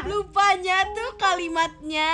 Lupanya 0.09 0.77
tuh 0.95 1.09
kalimatnya 1.21 2.11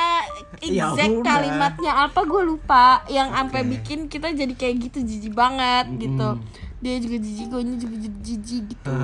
Ya 0.60 0.92
Exact 0.92 1.16
udah. 1.16 1.24
kalimatnya 1.24 1.92
apa 2.10 2.20
gue 2.28 2.44
lupa 2.44 3.08
Yang 3.08 3.30
sampai 3.32 3.62
bikin 3.64 4.00
kita 4.12 4.36
jadi 4.36 4.52
kayak 4.52 4.92
gitu 4.92 5.00
jijik 5.08 5.32
banget 5.32 5.88
gitu 5.96 6.28
Dia 6.82 6.98
juga 7.00 7.18
jijik, 7.22 7.48
gue 7.48 7.62
juga 7.80 7.96
jijik 8.20 8.64
gitu 8.76 8.98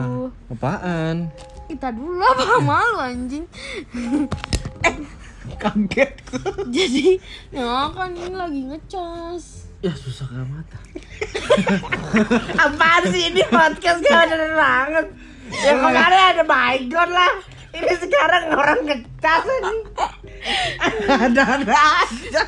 Apaan? 0.51 1.31
Kita 1.67 1.91
dulu 1.91 2.23
apa 2.23 2.63
malu 2.71 2.97
anjing 3.03 3.45
Kaget. 5.57 6.11
Jadi 6.75 7.19
ya 7.51 7.91
kan 7.91 8.11
ini 8.11 8.35
lagi 8.35 8.61
ngecas 8.67 9.67
Ya 9.77 9.93
susah 9.93 10.25
gak 10.33 10.47
mata. 10.49 10.79
Apaan 12.65 13.03
sih 13.13 13.29
ini 13.29 13.45
podcast 13.45 14.01
gak 14.01 14.25
ada 14.25 14.57
banget. 14.57 15.05
Yang 15.53 15.77
kemarin 15.85 16.21
ada 16.33 16.43
baygon 16.49 17.09
lah. 17.13 17.33
Ini 17.77 17.93
sekarang 18.01 18.57
orang 18.57 18.79
ngecas 18.89 19.43
ini. 19.45 19.73
Ada 21.13 21.43
ada 21.61 21.77
aja. 21.77 22.43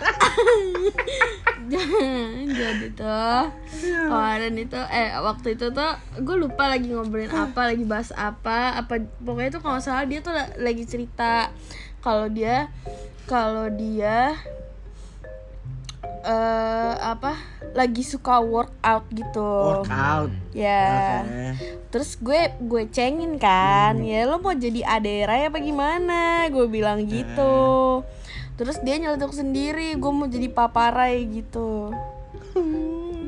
jadi 2.59 2.87
tuh 2.97 3.41
kemarin 4.09 4.55
itu 4.57 4.79
eh 4.89 5.13
waktu 5.21 5.53
itu 5.53 5.69
tuh 5.69 5.91
gue 6.17 6.35
lupa 6.35 6.67
lagi 6.67 6.89
ngobrolin 6.89 7.29
apa 7.29 7.69
lagi 7.69 7.85
bahas 7.85 8.09
apa 8.11 8.73
apa 8.75 8.97
pokoknya 9.21 9.59
tuh 9.59 9.61
kalau 9.61 9.79
salah 9.79 10.03
dia 10.03 10.19
tuh 10.19 10.33
la- 10.33 10.55
lagi 10.57 10.83
cerita. 10.83 11.53
Kalau 11.99 12.31
dia 12.31 12.71
kalau 13.27 13.67
dia 13.69 14.33
eh 16.19 16.93
apa 16.99 17.35
lagi 17.75 18.03
suka 18.03 18.43
workout 18.43 19.05
gitu. 19.11 19.83
Workout. 19.85 20.31
ya. 20.51 21.23
Terus 21.91 22.19
gue 22.19 22.55
gue 22.59 22.83
cengin 22.91 23.39
kan 23.39 23.99
ya 24.03 24.27
lo 24.27 24.39
mau 24.39 24.51
jadi 24.51 24.83
adera 24.83 25.35
ya 25.37 25.47
apa 25.47 25.59
gimana? 25.59 26.47
Gue 26.51 26.67
bilang 26.67 27.03
gitu 27.07 28.03
terus 28.59 28.75
dia 28.83 28.99
nyeletuk 28.99 29.31
sendiri 29.31 29.95
gue 29.95 30.11
mau 30.11 30.27
jadi 30.27 30.51
paparai 30.51 31.23
gitu 31.31 31.95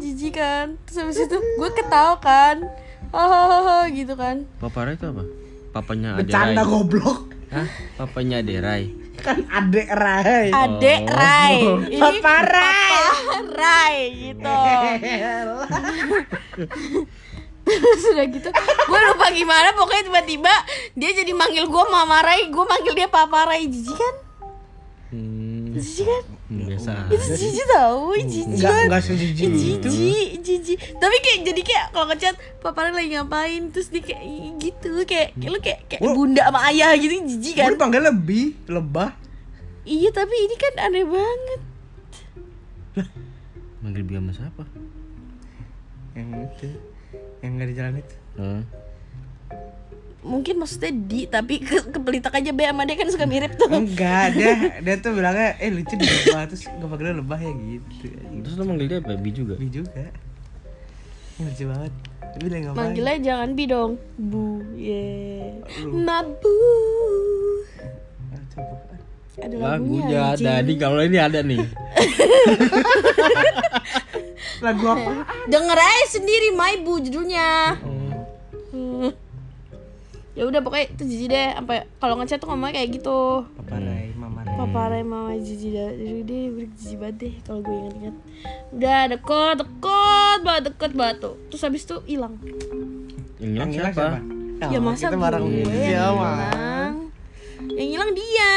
jijik 0.04 0.36
kan 0.36 0.76
terus 0.84 0.98
habis 1.00 1.24
itu 1.24 1.38
gue 1.40 1.70
ketawa 1.72 2.20
kan 2.20 2.68
hahaha 3.16 3.88
gitu 3.96 4.20
kan 4.20 4.44
Papara 4.60 4.92
itu 4.92 5.08
apa? 5.08 5.24
Papanya 5.72 6.20
Bercanda 6.20 6.68
Aderai. 6.68 6.68
goblok. 6.68 7.20
Hah? 7.48 7.68
Papanya 7.96 8.44
Aderai. 8.44 8.84
kan 9.22 9.40
adek 9.48 9.88
Rai. 9.94 10.50
Adek 10.68 11.02
Rai. 11.08 11.56
Ini 11.96 12.00
Papa 12.00 12.36
Rai. 12.44 12.92
Papa 12.92 13.40
Rai 13.56 13.98
gitu. 14.20 14.58
Terus 17.62 18.04
udah 18.12 18.26
gitu, 18.26 18.50
gue 18.90 19.00
lupa 19.06 19.28
gimana 19.32 19.70
pokoknya 19.78 20.04
tiba-tiba 20.10 20.54
dia 20.98 21.12
jadi 21.14 21.32
manggil 21.32 21.70
gue 21.70 21.84
Mama 21.88 22.20
Rai, 22.20 22.50
gue 22.50 22.66
manggil 22.68 22.94
dia 22.98 23.08
Papa 23.08 23.48
Rai, 23.48 23.70
jijik 23.70 23.96
kan? 23.96 24.16
Hmm, 25.12 25.76
Jijik 25.76 26.08
kan? 26.08 26.24
biasa. 26.48 26.92
Itu 27.12 27.36
jijik 27.36 27.66
tau, 27.68 28.16
jijik 28.16 28.46
Enggak 28.48 28.80
enggak 28.88 29.02
sejijik 29.04 29.44
itu. 29.44 29.90
jijik 29.92 30.30
jijik 30.40 30.78
tapi 30.96 31.16
kayak 31.20 31.40
jadi 31.46 31.62
kayak 31.62 31.86
kalau 31.92 32.06
ngechat 32.08 32.36
papa 32.58 32.80
Rai 32.82 32.96
lagi 32.96 33.10
ngapain 33.12 33.62
terus 33.70 33.92
dia 33.92 34.00
kayak 34.00 34.24
"Ih, 34.24 34.56
gitu 34.56 35.04
kayak 35.04 35.36
kayak 35.36 35.52
lu 35.52 35.60
kayak 35.60 35.80
kayak 35.86 36.00
Wah. 36.00 36.16
bunda 36.16 36.48
sama 36.48 36.60
ayah 36.72 36.96
gitu 36.96 37.12
jijik 37.28 37.54
Gue 37.54 37.62
kan 37.62 37.72
dipanggil 37.76 38.02
lebih 38.02 38.46
lebah. 38.66 39.12
iya 39.84 40.10
tapi 40.10 40.32
ini 40.32 40.56
kan 40.56 40.74
aneh 40.82 41.04
banget 41.04 41.62
Manggil 43.82 44.04
dia 44.06 44.20
sama 44.20 44.32
siapa? 44.32 44.64
Yang 46.14 46.28
itu. 46.46 46.68
Yang 47.42 47.52
enggak 47.52 47.68
di 47.68 47.76
jalan 47.76 47.94
itu. 47.98 48.16
Hah? 48.38 48.62
Mungkin 50.22 50.54
maksudnya 50.56 50.94
di 50.94 51.26
tapi 51.26 51.58
ke, 51.58 51.82
kepelitak 51.90 52.30
aja 52.32 52.50
be 52.50 52.62
sama 52.62 52.86
dia 52.86 52.94
kan 52.94 53.10
suka 53.10 53.26
mirip 53.26 53.54
tuh 53.56 53.66
Enggak, 53.68 54.26
dia 54.36 54.52
dia 54.78 54.96
tuh 54.98 55.12
bilangnya 55.12 55.58
eh 55.58 55.70
lucu 55.70 55.94
di 55.94 56.06
lebah 56.06 56.46
terus 56.46 56.64
gue 56.64 56.86
panggilnya 56.86 57.18
lebah 57.18 57.38
ya 57.38 57.52
gitu. 57.52 58.06
Terus 58.40 58.54
lo 58.56 58.64
manggil 58.64 58.88
dia 58.88 58.98
apa? 58.98 59.14
Bi 59.16 59.32
juga? 59.32 59.54
Bi 59.56 59.68
juga. 59.68 60.06
Lucu 61.38 61.64
banget. 61.66 61.94
Tapi 62.22 62.46
lagi 62.48 62.62
ngapain? 62.64 62.78
manggilnya 62.80 63.18
jangan 63.20 63.50
bi 63.52 63.66
dong 63.66 63.92
bu 64.16 64.46
ye 64.74 65.10
mabu 65.90 66.54
Ah, 68.30 68.42
coba. 68.48 68.76
ada 69.38 69.56
Lagu 69.58 69.90
lagunya 69.90 70.22
ada 70.32 70.54
nih 70.62 70.78
kalau 70.78 71.02
ini 71.02 71.18
ada 71.18 71.40
nih. 71.42 71.60
Lagu 74.62 74.86
apa? 74.86 75.12
denger 75.44 75.74
aja 75.76 76.06
sendiri 76.12 76.54
my 76.54 76.78
bu 76.80 77.02
judulnya 77.02 77.74
Oh. 78.72 79.10
Ya 80.32 80.48
udah 80.48 80.64
pokoknya 80.64 80.86
itu 80.96 81.04
jijik 81.04 81.28
deh 81.28 81.50
sampai 81.54 81.78
kalau 82.00 82.16
ngechat 82.16 82.40
tuh 82.40 82.48
ngomongnya 82.48 82.80
kayak 82.80 82.90
gitu. 82.96 83.44
Papa 83.60 83.76
Rai, 83.78 84.16
Mama 84.16 84.84
Ray 84.88 85.04
mama 85.04 85.32
jijik 85.36 85.72
dah 85.72 85.90
Jadi 85.92 86.22
dia 86.24 86.42
berik 86.50 86.72
jijik 86.76 86.98
banget 87.00 87.16
deh 87.18 87.34
kalau 87.42 87.60
gue 87.62 87.74
inget-inget 87.74 88.16
Udah 88.72 89.02
deket, 89.10 89.56
deket 89.60 90.40
banget, 90.42 90.64
deket 90.72 90.92
banget 90.94 91.16
tuh. 91.20 91.36
Terus 91.50 91.62
habis 91.62 91.82
itu 91.84 91.96
hilang. 92.06 92.36
Yang 93.38 93.52
hilang 93.52 93.70
hilang 93.72 93.92
siapa? 93.92 94.20
Ya 94.62 94.78
Oh, 94.78 94.84
masa 94.84 95.10
kita 95.10 95.18
bareng 95.18 95.44
gue 95.44 95.66
dia, 95.66 95.90
yang 95.98 96.14
Wan. 96.16 96.38
hilang. 96.38 96.94
Yang 97.74 97.88
hilang 97.92 98.12
dia. 98.14 98.54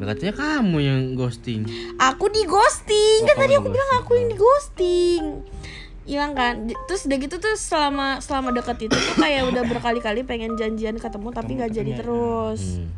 Katanya 0.00 0.34
kamu 0.34 0.76
yang 0.80 1.00
ghosting. 1.12 1.60
Aku 1.96 2.24
di 2.28 2.42
ghosting. 2.44 3.20
Kan 3.24 3.34
Oh, 3.34 3.40
tadi 3.40 3.52
kamu 3.52 3.60
aku 3.60 3.68
di 3.68 3.74
bilang 3.74 3.90
aku 3.98 4.10
yang 4.14 4.28
di 4.28 4.36
ghosting 4.36 5.22
hilang 6.10 6.34
kan. 6.34 6.66
Di- 6.66 6.78
terus 6.90 7.06
udah 7.06 7.18
gitu 7.22 7.36
tuh 7.38 7.54
selama 7.54 8.18
selama 8.18 8.50
deket 8.50 8.90
itu 8.90 8.96
tuh 8.98 9.16
kayak 9.22 9.46
udah 9.46 9.62
berkali-kali 9.62 10.26
pengen 10.26 10.58
janjian 10.58 10.98
ketemu 10.98 11.28
tapi 11.30 11.50
nggak 11.54 11.70
jadi 11.70 11.92
terus. 11.94 12.82
Hmm. 12.82 12.90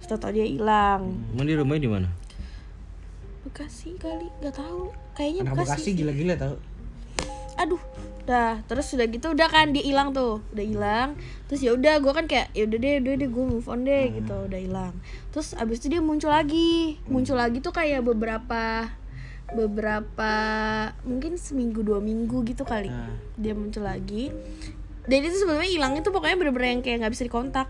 terus 0.00 0.20
tau 0.20 0.32
dia 0.32 0.48
hilang. 0.48 1.12
Emang 1.36 1.44
dia 1.44 1.56
rumahnya 1.60 1.82
di 1.84 1.90
mana? 1.92 2.08
Bekasi 3.44 4.00
kali 4.00 4.32
nggak 4.40 4.56
tahu. 4.56 4.88
Kayaknya 5.12 5.40
Anak 5.44 5.52
Bekasi 5.60 5.68
Bekasi 5.68 5.90
gila-gila 6.00 6.34
tau. 6.40 6.56
aduh 7.54 7.78
dah. 8.26 8.58
Terus 8.66 8.86
udah 8.98 9.06
gitu 9.06 9.26
udah 9.30 9.48
kan 9.52 9.70
dia 9.70 9.84
hilang 9.84 10.10
tuh. 10.10 10.40
Udah 10.56 10.64
hilang. 10.64 11.08
Terus 11.46 11.60
ya 11.60 11.70
udah 11.76 12.00
gue 12.00 12.12
kan 12.12 12.24
kayak 12.26 12.50
ya 12.56 12.64
udah 12.66 12.78
deh 12.80 12.94
udah 13.04 13.12
deh 13.20 13.28
gue 13.28 13.44
move 13.46 13.68
on 13.68 13.84
deh 13.84 14.04
gitu. 14.16 14.36
Udah 14.48 14.60
hilang. 14.60 14.94
Terus 15.30 15.54
abis 15.54 15.84
itu 15.84 15.96
dia 15.96 16.00
muncul 16.02 16.32
lagi. 16.32 16.98
Muncul 17.06 17.36
lagi 17.36 17.60
tuh 17.60 17.70
kayak 17.70 18.02
beberapa 18.02 18.90
beberapa 19.52 20.32
mungkin 21.04 21.36
seminggu 21.36 21.84
dua 21.84 22.00
minggu 22.00 22.42
gitu 22.48 22.64
kali 22.64 22.88
dia 23.36 23.52
muncul 23.52 23.84
lagi. 23.84 24.32
Dan 25.04 25.20
itu 25.20 25.36
sebenarnya 25.36 25.68
hilangnya 25.68 26.00
tuh 26.00 26.16
pokoknya 26.16 26.36
bener-bener 26.40 26.68
yang 26.72 26.80
kayak 26.80 27.04
nggak 27.04 27.12
bisa 27.12 27.28
dikontak. 27.28 27.68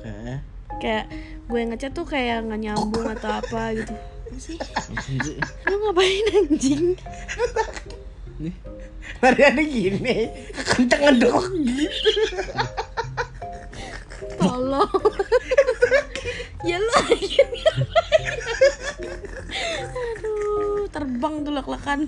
Oke. 0.00 0.40
kayak 0.80 1.04
gue 1.46 1.60
ngechat 1.68 1.92
tuh 1.94 2.08
kayak 2.08 2.48
nggak 2.48 2.60
nyambung 2.64 3.06
atau 3.12 3.38
apa 3.38 3.76
gitu. 3.76 3.92
Sih 4.40 4.56
lu 5.68 5.76
ngapain 5.84 6.26
anjing? 6.32 6.96
Nih. 8.40 8.56
Lariannya 9.22 9.64
gini, 9.66 10.16
kenceng 10.66 11.02
ngedok 11.04 11.44
gitu. 11.62 12.10
tolong. 14.40 14.90
Ya 16.62 16.78
lu 16.78 16.94
terbang 20.92 21.34
tuh 21.42 21.52
lek-lekan 21.56 22.00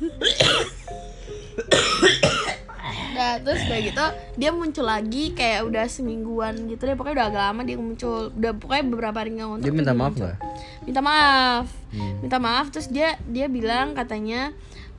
Nah, 3.14 3.38
terus 3.40 3.62
udah 3.70 3.79
gitu 3.79 4.07
dia 4.35 4.51
muncul 4.51 4.85
lagi 4.90 5.31
kayak 5.38 5.70
udah 5.70 5.87
semingguan 5.87 6.66
gitu 6.66 6.83
deh. 6.83 6.99
Pokoknya 6.99 7.23
udah 7.23 7.27
agak 7.31 7.42
lama 7.47 7.61
dia 7.62 7.79
muncul. 7.79 8.35
Udah 8.35 8.53
pokoknya 8.59 8.85
beberapa 8.90 9.16
hari 9.23 9.38
nggak 9.38 9.62
Dia 9.62 9.70
minta 9.70 9.94
dia 9.94 10.01
maaf 10.03 10.14
nggak? 10.18 10.37
minta 10.85 11.01
maaf. 11.01 11.66
Hmm. 11.94 12.14
minta 12.27 12.38
maaf 12.42 12.66
terus 12.75 12.90
dia 12.90 13.14
dia 13.31 13.47
bilang 13.47 13.94
katanya 13.94 14.51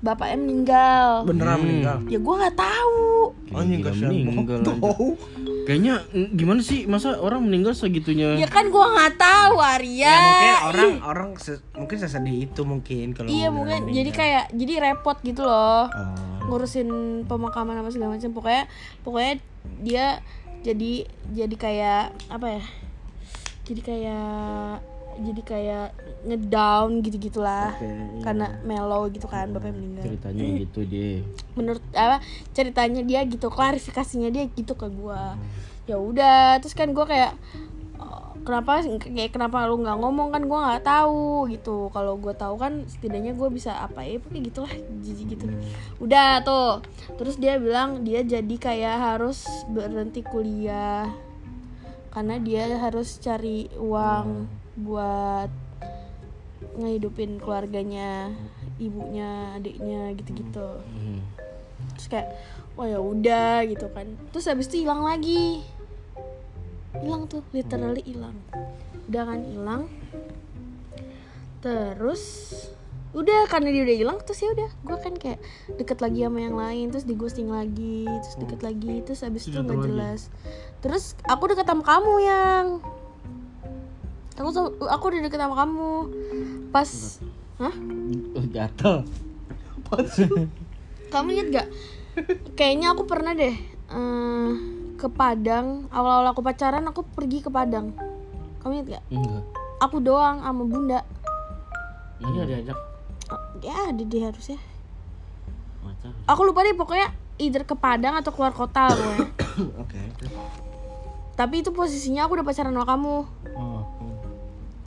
bapaknya 0.05 0.37
meninggal 0.37 1.07
Beneran 1.25 1.57
meninggal. 1.57 1.97
ya 2.05 2.17
gue 2.17 2.35
nggak 2.37 2.55
tahu 2.55 3.33
Anjing 3.51 3.79
Gila, 3.79 3.89
kasihan 3.89 4.11
meninggal. 4.11 4.59
Tahu. 4.61 5.07
Kayaknya 5.65 5.95
mm, 6.07 6.29
gimana 6.31 6.61
sih 6.61 6.85
masa 6.85 7.17
orang 7.17 7.41
meninggal 7.41 7.73
segitunya? 7.73 8.37
ya 8.37 8.45
kan 8.45 8.67
gue 8.67 8.85
nggak 8.85 9.15
tahu 9.15 9.55
Arya 9.57 10.05
Ya 10.05 10.13
mungkin 10.21 10.53
orang 10.63 10.91
orang 11.03 11.29
se- 11.35 11.65
mungkin 11.71 11.97
sesedih 11.97 12.45
itu 12.45 12.61
mungkin 12.61 13.05
kalau 13.11 13.25
iya 13.27 13.49
mungkin 13.49 13.81
meninggal. 13.81 13.97
jadi 13.97 14.11
kayak 14.13 14.43
jadi 14.53 14.73
repot 14.83 15.17
gitu 15.19 15.41
loh 15.41 15.89
Oh. 15.89 16.13
ngurusin 16.45 16.87
pemakaman 17.25 17.73
apa 17.75 17.89
segala 17.89 18.13
macam 18.13 18.29
pokoknya 18.29 18.69
pokoknya 19.01 19.33
dia 19.81 20.05
jadi 20.61 20.93
jadi 21.31 21.55
kayak 21.55 22.03
apa 22.27 22.47
ya 22.51 22.63
jadi 23.63 23.81
kayak 23.81 24.77
jadi 25.15 25.41
kayak 25.41 25.87
ngedown 26.25 26.99
gitu 27.05 27.17
gitulah 27.31 27.71
Oke, 27.77 27.87
iya. 27.87 28.21
karena 28.25 28.47
mellow 28.67 29.07
gitu 29.07 29.29
kan 29.29 29.47
bapaknya 29.53 29.75
meninggal. 29.79 30.03
Ceritanya 30.09 30.43
gitu 30.59 30.79
dia. 30.83 31.11
menurut 31.55 31.83
apa 31.95 32.17
ceritanya 32.51 33.01
dia 33.05 33.21
gitu 33.23 33.47
klarifikasinya 33.47 34.29
dia 34.33 34.43
gitu 34.51 34.73
ke 34.75 34.87
gua. 34.91 35.39
Ya 35.87 35.95
udah 36.01 36.59
terus 36.59 36.73
kan 36.75 36.91
gua 36.91 37.05
kayak 37.07 37.37
"Oh, 38.01 38.35
kenapa 38.43 38.83
kayak 38.83 39.31
kenapa 39.31 39.69
lu 39.69 39.79
nggak 39.79 39.97
ngomong? 40.01 40.33
Kan 40.35 40.43
gua 40.51 40.59
nggak 40.73 40.83
tahu 40.83 41.47
gitu. 41.53 41.93
Kalau 41.95 42.19
gua 42.19 42.33
tahu 42.35 42.59
kan 42.59 42.83
setidaknya 42.89 43.37
gua 43.37 43.47
bisa 43.47 43.71
apa 43.71 44.03
ya 44.03 44.19
kayak 44.19 44.43
gitulah 44.51 44.73
jijik 44.99 45.37
gitu. 45.37 45.47
Udah 46.01 46.43
tuh. 46.43 46.83
Terus 47.15 47.39
dia 47.39 47.55
bilang 47.61 48.03
dia 48.03 48.25
jadi 48.25 48.55
kayak 48.59 48.97
harus 49.15 49.45
berhenti 49.71 50.25
kuliah. 50.25 51.07
Karena 52.11 52.39
dia 52.39 52.79
harus 52.79 53.19
cari 53.19 53.67
uang 53.75 54.47
buat 54.75 55.51
ngehidupin 56.75 57.39
keluarganya 57.39 58.31
ibunya 58.79 59.55
adiknya 59.55 60.11
gitu-gitu. 60.19 60.69
Hmm. 60.83 61.23
terus 61.95 62.07
kayak 62.11 62.29
wah 62.75 62.87
ya 62.87 62.99
udah 62.99 63.63
gitu 63.67 63.87
kan. 63.91 64.07
Terus 64.35 64.45
habis 64.51 64.67
itu 64.67 64.83
hilang 64.83 65.03
lagi. 65.03 65.63
Hilang 66.99 67.27
tuh 67.31 67.43
literally 67.55 68.03
hilang. 68.03 68.35
Udah 69.07 69.23
kan 69.27 69.39
hilang. 69.47 69.81
Terus 71.63 72.23
udah 73.15 73.47
karena 73.47 73.71
dia 73.71 73.87
udah 73.87 73.95
hilang 73.95 74.17
terus 74.27 74.43
ya 74.43 74.51
udah. 74.51 74.69
Gue 74.83 74.97
kan 74.99 75.13
kayak 75.15 75.39
deket 75.79 76.03
lagi 76.03 76.27
sama 76.27 76.39
yang 76.43 76.57
lain 76.59 76.91
terus 76.91 77.07
di 77.07 77.15
ghosting 77.15 77.47
lagi 77.47 78.03
terus 78.07 78.35
deket 78.43 78.59
lagi 78.59 78.93
terus 79.07 79.23
habis 79.23 79.47
itu 79.47 79.55
nggak 79.55 79.87
jelas. 79.87 80.27
Terus 80.83 81.15
aku 81.23 81.55
deket 81.55 81.63
sama 81.63 81.83
kamu 81.83 82.13
yang 82.27 82.65
aku 84.35 84.49
aku 84.83 85.03
udah 85.11 85.21
deket 85.23 85.39
sama 85.39 85.55
kamu. 85.55 85.91
Pas 86.71 86.89
hah? 87.59 87.75
Oh, 88.35 88.45
gatel. 88.51 88.95
kamu 91.13 91.27
inget 91.37 91.47
gak 91.53 91.67
kayaknya 92.57 92.91
aku 92.91 93.05
pernah 93.05 93.37
deh 93.37 93.53
eh, 93.91 94.49
ke 94.97 95.07
Padang. 95.07 95.87
Awal-awal 95.93 96.33
aku 96.33 96.41
pacaran 96.41 96.83
aku 96.89 97.05
pergi 97.05 97.45
ke 97.45 97.49
Padang. 97.53 97.93
Kamu 98.59 98.71
inget 98.81 98.99
gak 98.99 99.03
Enggak. 99.13 99.43
aku 99.79 100.01
doang 100.01 100.41
sama 100.41 100.63
bunda. 100.65 100.99
Ini 102.19 102.37
ada 102.41 102.47
diajak. 102.47 102.79
Oh, 103.29 103.41
ya 103.61 103.93
ada 103.93 104.01
deh 104.01 104.23
harusnya. 104.25 104.59
Aku 106.25 106.41
lupa 106.45 106.65
deh 106.65 106.73
pokoknya 106.73 107.13
either 107.37 107.61
ke 107.61 107.77
Padang 107.77 108.17
atau 108.17 108.33
keluar 108.33 108.55
kota 108.55 108.89
pokoknya 108.89 109.29
Oke. 109.83 109.99
tapi 111.35 111.59
itu 111.59 111.75
posisinya 111.75 112.25
aku 112.25 112.39
udah 112.39 112.45
pacaran 112.47 112.71
sama 112.71 112.87
kamu. 112.87 113.15
Oh. 113.59 113.83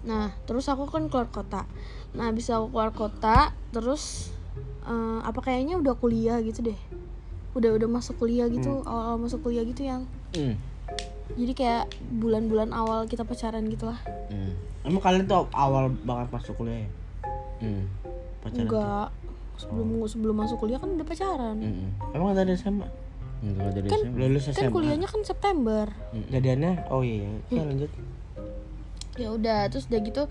Nah 0.08 0.32
terus 0.42 0.64
aku 0.66 0.88
kan 0.88 1.06
keluar 1.06 1.28
kota 1.28 1.68
nah 2.10 2.32
bisa 2.32 2.56
aku 2.56 2.72
keluar 2.72 2.90
kota 2.90 3.38
terus 3.70 4.32
eh, 4.82 5.20
apa 5.20 5.36
kayaknya 5.38 5.76
udah 5.76 5.92
kuliah 5.94 6.40
gitu 6.40 6.64
deh 6.64 6.78
udah 7.52 7.74
udah 7.74 7.88
masuk 7.90 8.16
kuliah 8.16 8.48
gitu 8.48 8.80
awal-awal 8.82 9.20
masuk 9.20 9.42
kuliah 9.42 9.62
gitu 9.62 9.84
yang 9.84 10.08
Hmm. 10.28 10.56
jadi 11.34 11.52
kayak 11.52 11.84
bulan-bulan 12.14 12.70
awal 12.70 13.04
kita 13.04 13.22
pacaran 13.22 13.64
gitu 13.66 13.84
lah 13.84 14.00
Hmm. 14.28 14.52
Emang 14.82 15.02
kalian 15.02 15.24
tuh 15.24 15.44
awal 15.50 15.92
banget 16.00 16.28
masuk 16.30 16.56
kuliah 16.56 16.78
ya? 16.78 16.90
Hmm. 17.58 17.84
Pacaran? 18.38 18.64
enggak 18.64 19.06
sebelum 19.56 19.88
sebelum 20.06 20.36
masuk 20.38 20.56
kuliah 20.58 20.76
kan 20.76 20.88
udah 20.90 21.04
pacaran 21.04 21.56
Hmm. 21.58 21.88
Emang 22.12 22.32
dari 22.32 22.52
SMA? 22.54 22.88
Enggak 23.38 23.70
dari 23.70 23.86
Kan- 23.86 24.00
SMA. 24.02 24.16
Lulus 24.18 24.44
kan 24.48 24.68
kuliahnya 24.70 25.04
kan 25.06 25.20
September 25.22 25.84
Jadiannya? 26.28 26.88
Oh 26.88 27.00
iya, 27.00 27.28
iya 27.48 27.62
lanjut 27.62 27.90
ya 29.18 29.28
udah 29.34 29.66
terus 29.68 29.90
udah 29.90 30.00
gitu 30.00 30.22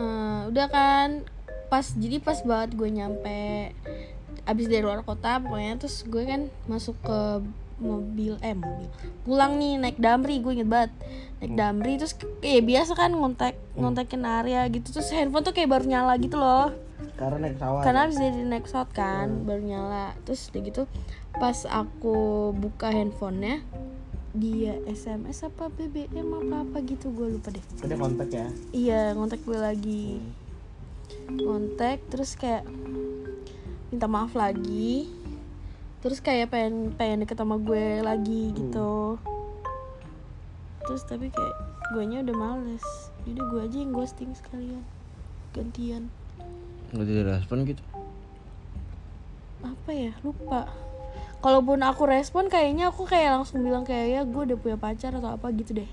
eh, 0.00 0.40
udah 0.48 0.66
kan 0.72 1.08
pas 1.68 1.86
jadi 1.96 2.20
pas 2.20 2.40
banget 2.44 2.76
gue 2.76 2.88
nyampe 2.88 3.72
abis 4.44 4.66
dari 4.66 4.82
luar 4.82 5.04
kota 5.06 5.38
pokoknya 5.38 5.78
terus 5.78 6.04
gue 6.04 6.24
kan 6.24 6.50
masuk 6.66 6.96
ke 7.04 7.20
mobil 7.82 8.38
eh 8.44 8.54
mobil 8.54 8.88
pulang 9.26 9.58
nih 9.58 9.80
naik 9.80 9.98
damri 9.98 10.38
gue 10.38 10.52
inget 10.54 10.70
banget 10.70 10.92
naik 11.42 11.54
damri 11.58 11.98
terus 11.98 12.14
kayak 12.38 12.64
biasa 12.64 12.92
kan 12.94 13.10
ngontek 13.10 13.58
ngontekin 13.74 14.22
area 14.22 14.68
gitu 14.70 14.94
terus 14.94 15.10
handphone 15.10 15.42
tuh 15.42 15.50
kayak 15.50 15.74
baru 15.74 15.84
nyala 15.90 16.14
gitu 16.22 16.38
loh. 16.38 16.70
Karena 17.18 17.50
naik 17.50 17.58
pesawat. 17.58 17.82
Karena 17.82 18.00
habis 18.06 18.18
dari 18.18 18.42
naik 18.46 18.64
pesawat 18.70 18.90
kan 18.94 19.28
baru 19.42 19.62
nyala. 19.66 20.06
Terus 20.22 20.54
udah 20.54 20.62
gitu 20.62 20.82
pas 21.34 21.58
aku 21.66 22.50
buka 22.54 22.94
handphonenya 22.94 23.64
dia 24.32 24.80
SMS 24.88 25.44
apa 25.44 25.68
BBM 25.68 26.24
apa 26.24 26.64
apa 26.64 26.76
gitu 26.88 27.12
gue 27.12 27.36
lupa 27.36 27.52
deh 27.52 27.60
Udah 27.84 27.96
kontak 28.00 28.32
ya? 28.32 28.48
Iya, 28.72 29.02
ngontek 29.12 29.44
gue 29.44 29.58
lagi. 29.60 30.06
Kontak 31.36 32.00
terus 32.08 32.32
kayak 32.40 32.64
minta 33.92 34.08
maaf 34.08 34.32
lagi. 34.32 35.12
Terus 36.00 36.24
kayak 36.24 36.48
pengen 36.48 36.96
pengen 36.96 37.28
deket 37.28 37.36
sama 37.36 37.60
gue 37.60 38.00
lagi 38.00 38.56
gitu. 38.56 39.20
Terus 40.88 41.02
tapi 41.04 41.28
kayak 41.28 41.56
guanya 41.92 42.24
udah 42.24 42.36
males. 42.36 42.86
Jadi 43.28 43.38
gue 43.38 43.60
aja 43.60 43.76
yang 43.76 43.92
ghosting 43.92 44.32
sekalian. 44.32 44.82
Gantian. 45.52 46.08
Enggak 46.90 47.06
direspon 47.06 47.68
gitu. 47.68 47.84
Apa 49.60 49.90
ya? 49.92 50.16
Lupa. 50.24 50.66
Kalaupun 51.42 51.82
aku 51.82 52.06
respon 52.06 52.46
kayaknya 52.46 52.94
aku 52.94 53.02
kayak 53.02 53.34
langsung 53.42 53.66
bilang 53.66 53.82
kayak 53.82 54.06
ya 54.08 54.20
gue 54.22 54.42
udah 54.46 54.58
punya 54.58 54.78
pacar 54.78 55.10
atau 55.10 55.34
apa 55.34 55.50
gitu 55.52 55.74
deh. 55.82 55.90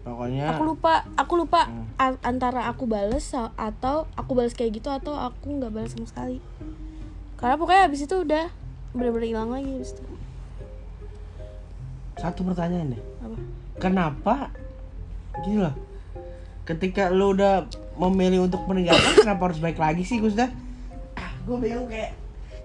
Pokoknya 0.00 0.54
aku 0.54 0.62
lupa 0.64 1.04
aku 1.18 1.34
lupa 1.44 1.68
a- 2.00 2.20
antara 2.24 2.64
aku 2.70 2.88
bales 2.88 3.26
atau 3.36 4.08
aku 4.16 4.32
balas 4.32 4.56
kayak 4.56 4.80
gitu 4.80 4.88
atau 4.88 5.12
aku 5.12 5.60
nggak 5.60 5.72
balas 5.76 5.92
sama 5.92 6.08
sekali. 6.08 6.40
Karena 7.36 7.60
pokoknya 7.60 7.82
abis 7.84 8.08
itu 8.08 8.16
udah 8.16 8.48
bener-bener 8.96 9.28
hilang 9.28 9.52
lagi 9.52 9.68
abis 9.76 9.92
itu. 9.92 10.04
Satu 12.16 12.48
pertanyaan 12.48 12.96
deh. 12.96 13.02
Apa? 13.20 13.36
Kenapa 13.76 14.34
Gini 15.44 15.60
loh 15.60 15.74
Ketika 16.64 17.12
lu 17.12 17.36
udah 17.36 17.68
memilih 18.00 18.48
untuk 18.48 18.64
meninggalkan 18.64 19.20
Kenapa 19.20 19.52
harus 19.52 19.60
baik 19.60 19.76
lagi 19.76 20.02
sih 20.02 20.16
Gus 20.18 20.32
dah 20.32 20.48
ah, 21.20 21.30
Gue 21.44 21.60
bingung 21.60 21.86
kayak 21.86 22.16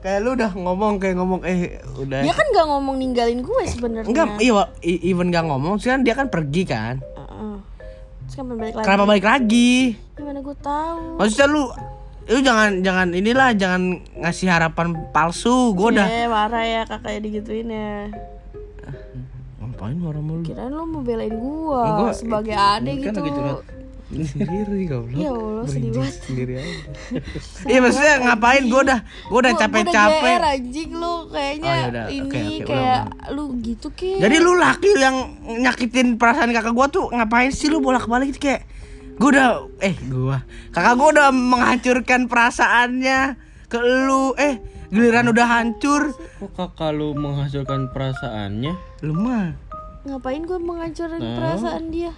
Kayak 0.02 0.20
lu 0.20 0.30
udah 0.34 0.52
ngomong 0.52 0.94
kayak 0.98 1.16
ngomong 1.16 1.42
eh 1.44 1.78
udah 1.96 2.20
dia 2.20 2.34
kan 2.34 2.48
nggak 2.48 2.68
ngomong 2.68 2.96
ninggalin 2.98 3.40
gue 3.40 3.62
sebenarnya 3.66 4.10
Enggak, 4.10 4.28
iya, 4.40 4.66
even 4.82 5.30
gak 5.30 5.46
ngomong, 5.46 5.78
sih 5.78 5.88
kan 5.88 6.02
dia 6.02 6.14
kan 6.14 6.26
pergi 6.26 6.64
kan. 6.64 6.98
Heeh. 6.98 7.56
terus 8.24 8.34
kan 8.36 8.46
balik 8.48 8.74
lagi 8.74 8.82
Kenapa 8.84 9.04
balik 9.06 9.26
lagi? 9.26 9.74
gimana 10.12 10.40
gue 10.40 10.58
tahu 10.58 11.02
Maksudnya 11.16 11.48
lu 11.48 11.64
lu 12.24 12.40
jangan 12.40 12.70
jangan 12.80 13.08
inilah 13.12 13.50
jangan 13.54 13.82
ngasih 14.16 14.48
harapan 14.48 14.88
palsu. 15.10 15.72
Gue 15.72 15.92
udah 15.92 16.08
eh 16.08 16.26
marah 16.26 16.64
ya 16.64 16.82
kakaknya 16.84 17.20
digituin 17.22 17.68
ya 17.68 18.10
ngapain 19.62 19.94
marah 19.96 20.18
mulu? 20.20 20.42
kirain 20.44 20.70
lo 20.70 20.84
mau 20.84 21.02
belain 21.02 21.30
gue 21.32 21.82
Gua- 21.84 22.10
sebagai 22.12 22.54
adik 22.54 22.96
kan 23.00 23.06
gitu 23.08 23.20
lagi 23.20 23.32
curhat. 23.32 23.58
Sendiri 24.13 24.80
goblok. 24.86 25.15
ya 25.15 25.30
allah 25.30 25.65
sedih 25.65 25.91
banget 25.93 26.15
Sendiri 26.19 26.54
aja. 26.56 26.76
Iya 27.69 27.80
maksudnya 27.80 28.13
ngapain? 28.21 28.63
Gue 28.65 28.82
udah 28.82 29.00
gue 29.02 29.39
udah 29.39 29.54
capek-capek. 29.56 30.34
GR 30.34 30.45
anjing 30.50 30.91
lu 30.91 31.15
kayaknya 31.28 31.69
Oh, 31.69 31.76
yaudah. 31.78 32.06
ini 32.08 32.21
Oke, 32.21 32.39
oke, 32.41 32.65
kayak 32.65 33.04
lu 33.30 33.43
gitu 33.60 33.88
kayak 33.91 34.19
Jadi 34.19 34.36
lu 34.38 34.52
laki 34.54 34.89
yang 34.95 35.15
nyakitin 35.58 36.08
perasaan 36.15 36.50
kakak 36.50 36.71
gua 36.71 36.88
tuh 36.88 37.08
ngapain 37.10 37.50
sih 37.50 37.67
lu 37.67 37.80
bolak-balik 37.80 38.30
gitu 38.30 38.41
kayak 38.43 38.67
gua 39.13 39.30
udah 39.30 39.47
eh 39.80 39.95
gua 40.04 40.38
kakak 40.69 40.93
gua 40.93 41.08
udah 41.12 41.28
menghancurkan 41.30 42.21
perasaannya 42.26 43.19
ke 43.65 43.78
lu 43.78 44.36
eh 44.36 44.60
giliran 44.88 45.28
udah 45.28 45.47
hancur 45.50 46.12
Kok 46.38 46.52
kakak 46.52 46.91
lu 46.91 47.13
menghasilkan 47.13 47.88
perasaannya? 47.89 48.74
lu 49.02 49.13
mah 49.13 49.56
ngapain 50.02 50.41
gue 50.41 50.58
menghancurin 50.58 51.21
perasaan 51.21 51.89
dia 51.89 52.10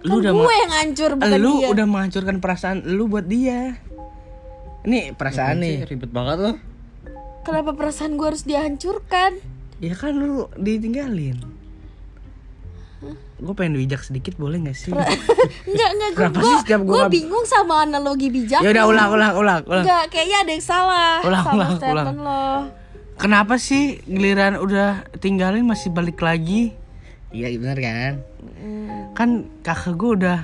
lu 0.00 0.16
kan 0.16 0.20
udah 0.24 0.32
gue 0.32 0.54
yang 0.56 0.72
hancur 0.72 1.10
bukan 1.20 1.38
lu 1.40 1.52
dia. 1.60 1.68
udah 1.76 1.86
menghancurkan 1.86 2.36
perasaan 2.40 2.76
lu 2.88 3.04
buat 3.08 3.26
dia. 3.28 3.76
Ini 4.80 5.12
perasaan 5.12 5.60
nih. 5.60 5.84
Sih, 5.84 5.88
ribet 5.92 6.08
banget 6.08 6.38
loh. 6.40 6.56
kenapa 7.44 7.76
perasaan 7.76 8.16
gue 8.16 8.26
harus 8.26 8.44
dihancurkan? 8.48 9.36
Ya 9.80 9.92
kan 9.96 10.16
lu 10.16 10.48
ditinggalin. 10.56 11.40
Gue 13.40 13.54
pengen 13.56 13.80
bijak 13.80 14.04
sedikit 14.04 14.36
boleh 14.36 14.60
gak 14.60 14.76
sih? 14.76 14.92
Enggak 14.92 15.90
enggak 15.96 16.10
gue 16.12 16.20
Kenapa 16.20 16.40
sih 16.44 16.58
gue 16.76 17.02
bingung 17.08 17.44
sama 17.48 17.88
analogi 17.88 18.28
bijak 18.28 18.60
ya 18.60 18.68
udah 18.76 18.84
ulang 18.84 19.08
ulang 19.16 19.32
ulang 19.40 19.60
ulang. 19.64 19.84
Enggak 19.84 20.04
kayaknya 20.12 20.36
ada 20.44 20.50
yang 20.52 20.64
salah 20.64 21.16
Ulang, 21.24 21.44
sama 21.44 21.56
ulang, 21.56 21.72
statement 21.80 22.20
lo. 22.20 22.44
Kenapa 23.20 23.54
sih 23.60 24.00
giliran 24.04 24.56
udah 24.60 25.04
tinggalin 25.20 25.64
masih 25.64 25.92
balik 25.92 26.20
lagi? 26.20 26.76
Iya 27.30 27.46
benar 27.54 27.78
kan? 27.78 28.12
Kan 29.12 29.30
kakak 29.60 29.94
gue 29.94 30.10
udah 30.18 30.40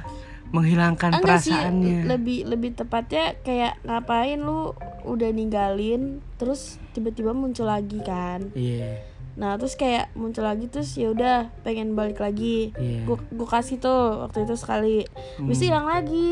menghilangkan 0.46 1.10
enggak 1.12 1.42
sih 1.42 1.50
perasaannya. 1.50 2.06
lebih 2.06 2.46
lebih 2.46 2.70
tepatnya 2.72 3.34
kayak 3.40 3.82
ngapain 3.82 4.38
lu 4.38 4.70
udah 5.02 5.28
ninggalin 5.28 6.22
terus 6.36 6.78
tiba-tiba 6.92 7.30
muncul 7.30 7.66
lagi 7.66 7.98
kan 8.00 8.54
Iya. 8.54 9.02
nah 9.34 9.58
terus 9.58 9.74
kayak 9.74 10.14
muncul 10.14 10.46
lagi 10.46 10.64
terus 10.66 10.94
ya 10.94 11.10
udah 11.10 11.50
pengen 11.60 11.92
balik 11.92 12.22
lagi 12.22 12.70
Iya. 12.72 13.02
gue 13.04 13.16
gue 13.28 13.48
kasih 13.48 13.76
tuh 13.76 14.22
waktu 14.22 14.46
itu 14.46 14.54
sekali 14.54 14.96
bisa 15.42 15.60
Hmm. 15.60 15.68
hilang 15.68 15.86
lagi 15.88 16.30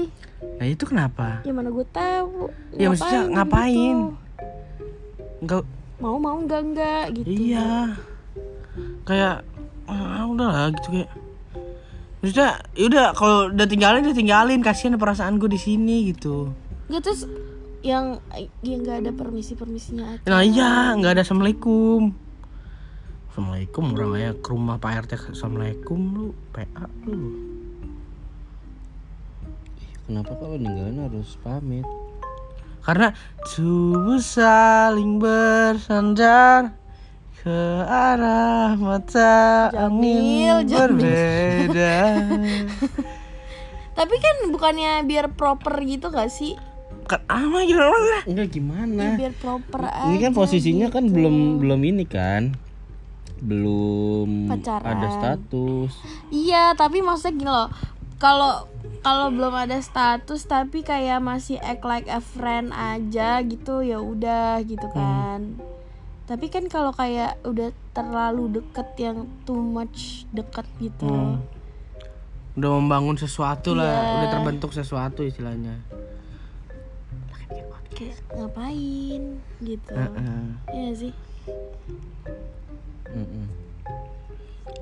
Nah 0.55 0.67
itu 0.69 0.85
kenapa? 0.85 1.43
ya 1.43 1.51
mana 1.51 1.69
gue 1.69 1.87
tahu 1.87 2.55
Ya, 2.73 2.87
maksudnya 2.87 3.21
ngapain? 3.27 3.97
gitu? 3.99 4.15
Enggak. 5.43 5.65
mau 5.97 6.17
mau 6.17 6.39
enggak 6.39 6.63
enggak 6.63 7.05
gitu 7.15 7.27
Iya. 7.51 7.99
Kayak 9.05 9.43
ah, 9.89 10.25
udahlah 10.29 10.73
gitu 10.75 10.89
kayak. 11.01 11.11
Maksudnya 12.25 12.51
yaudah 12.73 13.07
kalau 13.13 13.53
udah 13.53 13.67
tinggalin 13.69 14.09
udah 14.09 14.17
tinggalin 14.17 14.61
kasihan 14.65 14.97
perasaan 14.97 15.37
gue 15.37 15.51
di 15.53 15.61
sini 15.61 16.09
gitu. 16.09 16.57
Enggak 16.89 17.11
terus 17.11 17.29
yang 17.85 18.17
yang 18.65 18.81
nggak 18.81 19.05
ada 19.05 19.13
permisi 19.13 19.53
permisinya 19.53 20.17
aja 20.17 20.25
Nah 20.25 20.41
iya 20.41 20.97
nggak 20.97 21.21
ada 21.21 21.23
assalamualaikum. 21.23 22.17
Assalamualaikum 23.29 23.85
orang 23.93 24.13
aja 24.17 24.31
ke 24.41 24.49
rumah 24.55 24.77
Pak 24.81 24.93
RT 25.05 25.13
assalamualaikum 25.37 25.99
lu 26.17 26.27
PA 26.55 26.89
lu. 27.05 27.35
Kenapa 30.09 30.33
kalau 30.37 30.57
ninggalin 30.57 31.01
harus 31.05 31.37
pamit? 31.45 31.85
Karena 32.85 33.13
tubuh 33.49 34.21
saling 34.21 35.17
bersandar 35.17 36.77
ke 37.45 37.61
arah 37.85 38.73
mata 38.75 39.69
angin 39.69 40.01
Jamil, 40.01 40.57
Jamil. 40.65 40.97
berbeda. 40.97 41.97
tapi 43.99 44.17
kan 44.17 44.37
bukannya 44.49 45.05
biar 45.05 45.31
proper 45.31 45.77
gitu 45.81 46.09
gak 46.09 46.27
sih 46.27 46.57
kan 47.05 47.21
ama 47.29 47.63
gitu 47.63 47.77
orang 47.77 48.25
Enggak 48.25 48.49
Ya, 48.49 48.55
gimana? 48.55 49.05
biar 49.15 49.35
proper 49.35 49.83
aja 49.85 50.09
Ini 50.09 50.17
kan 50.19 50.33
posisinya 50.33 50.89
kan 50.89 51.05
gitu. 51.05 51.15
belum 51.15 51.37
belum 51.61 51.81
ini 51.85 52.05
kan. 52.05 52.57
Belum 53.39 54.49
Pacaran. 54.49 54.89
ada 54.89 55.09
status. 55.13 55.93
iya 56.33 56.73
tapi 56.73 57.05
maksudnya 57.05 57.35
gini 57.35 57.51
loh 57.51 57.69
kalau 58.17 58.65
kalau 58.99 59.29
belum 59.29 59.53
ada 59.53 59.77
status 59.79 60.43
tapi 60.43 60.81
kayak 60.81 61.21
masih 61.21 61.61
act 61.61 61.85
like 61.85 62.09
a 62.09 62.25
friend 62.25 62.73
aja 62.73 63.45
gitu 63.45 63.79
ya 63.79 64.01
udah 64.01 64.65
gitu 64.65 64.89
Hmm. 64.89 65.61
Tapi 66.25 66.49
kan 66.49 66.65
kalau 66.67 66.89
kayak 66.91 67.37
udah 67.45 67.69
terlalu 67.93 68.61
deket 68.61 68.89
yang 68.97 69.29
too 69.45 69.61
much 69.61 70.25
deket 70.33 70.65
gitu 70.81 71.05
Hmm. 71.05 71.41
udah 72.55 72.71
membangun 72.81 73.19
sesuatu 73.19 73.75
lah, 73.75 73.93
Iya. 73.93 74.13
udah 74.17 74.29
terbentuk 74.31 74.71
sesuatu 74.73 75.21
istilahnya. 75.23 75.81
kayak 77.95 78.19
ngapain 78.35 79.39
gitu 79.63 79.93
Heeh. 79.95 80.43
Iya 80.75 80.91
sih 80.99 81.13
Mm-mm. 83.15 83.47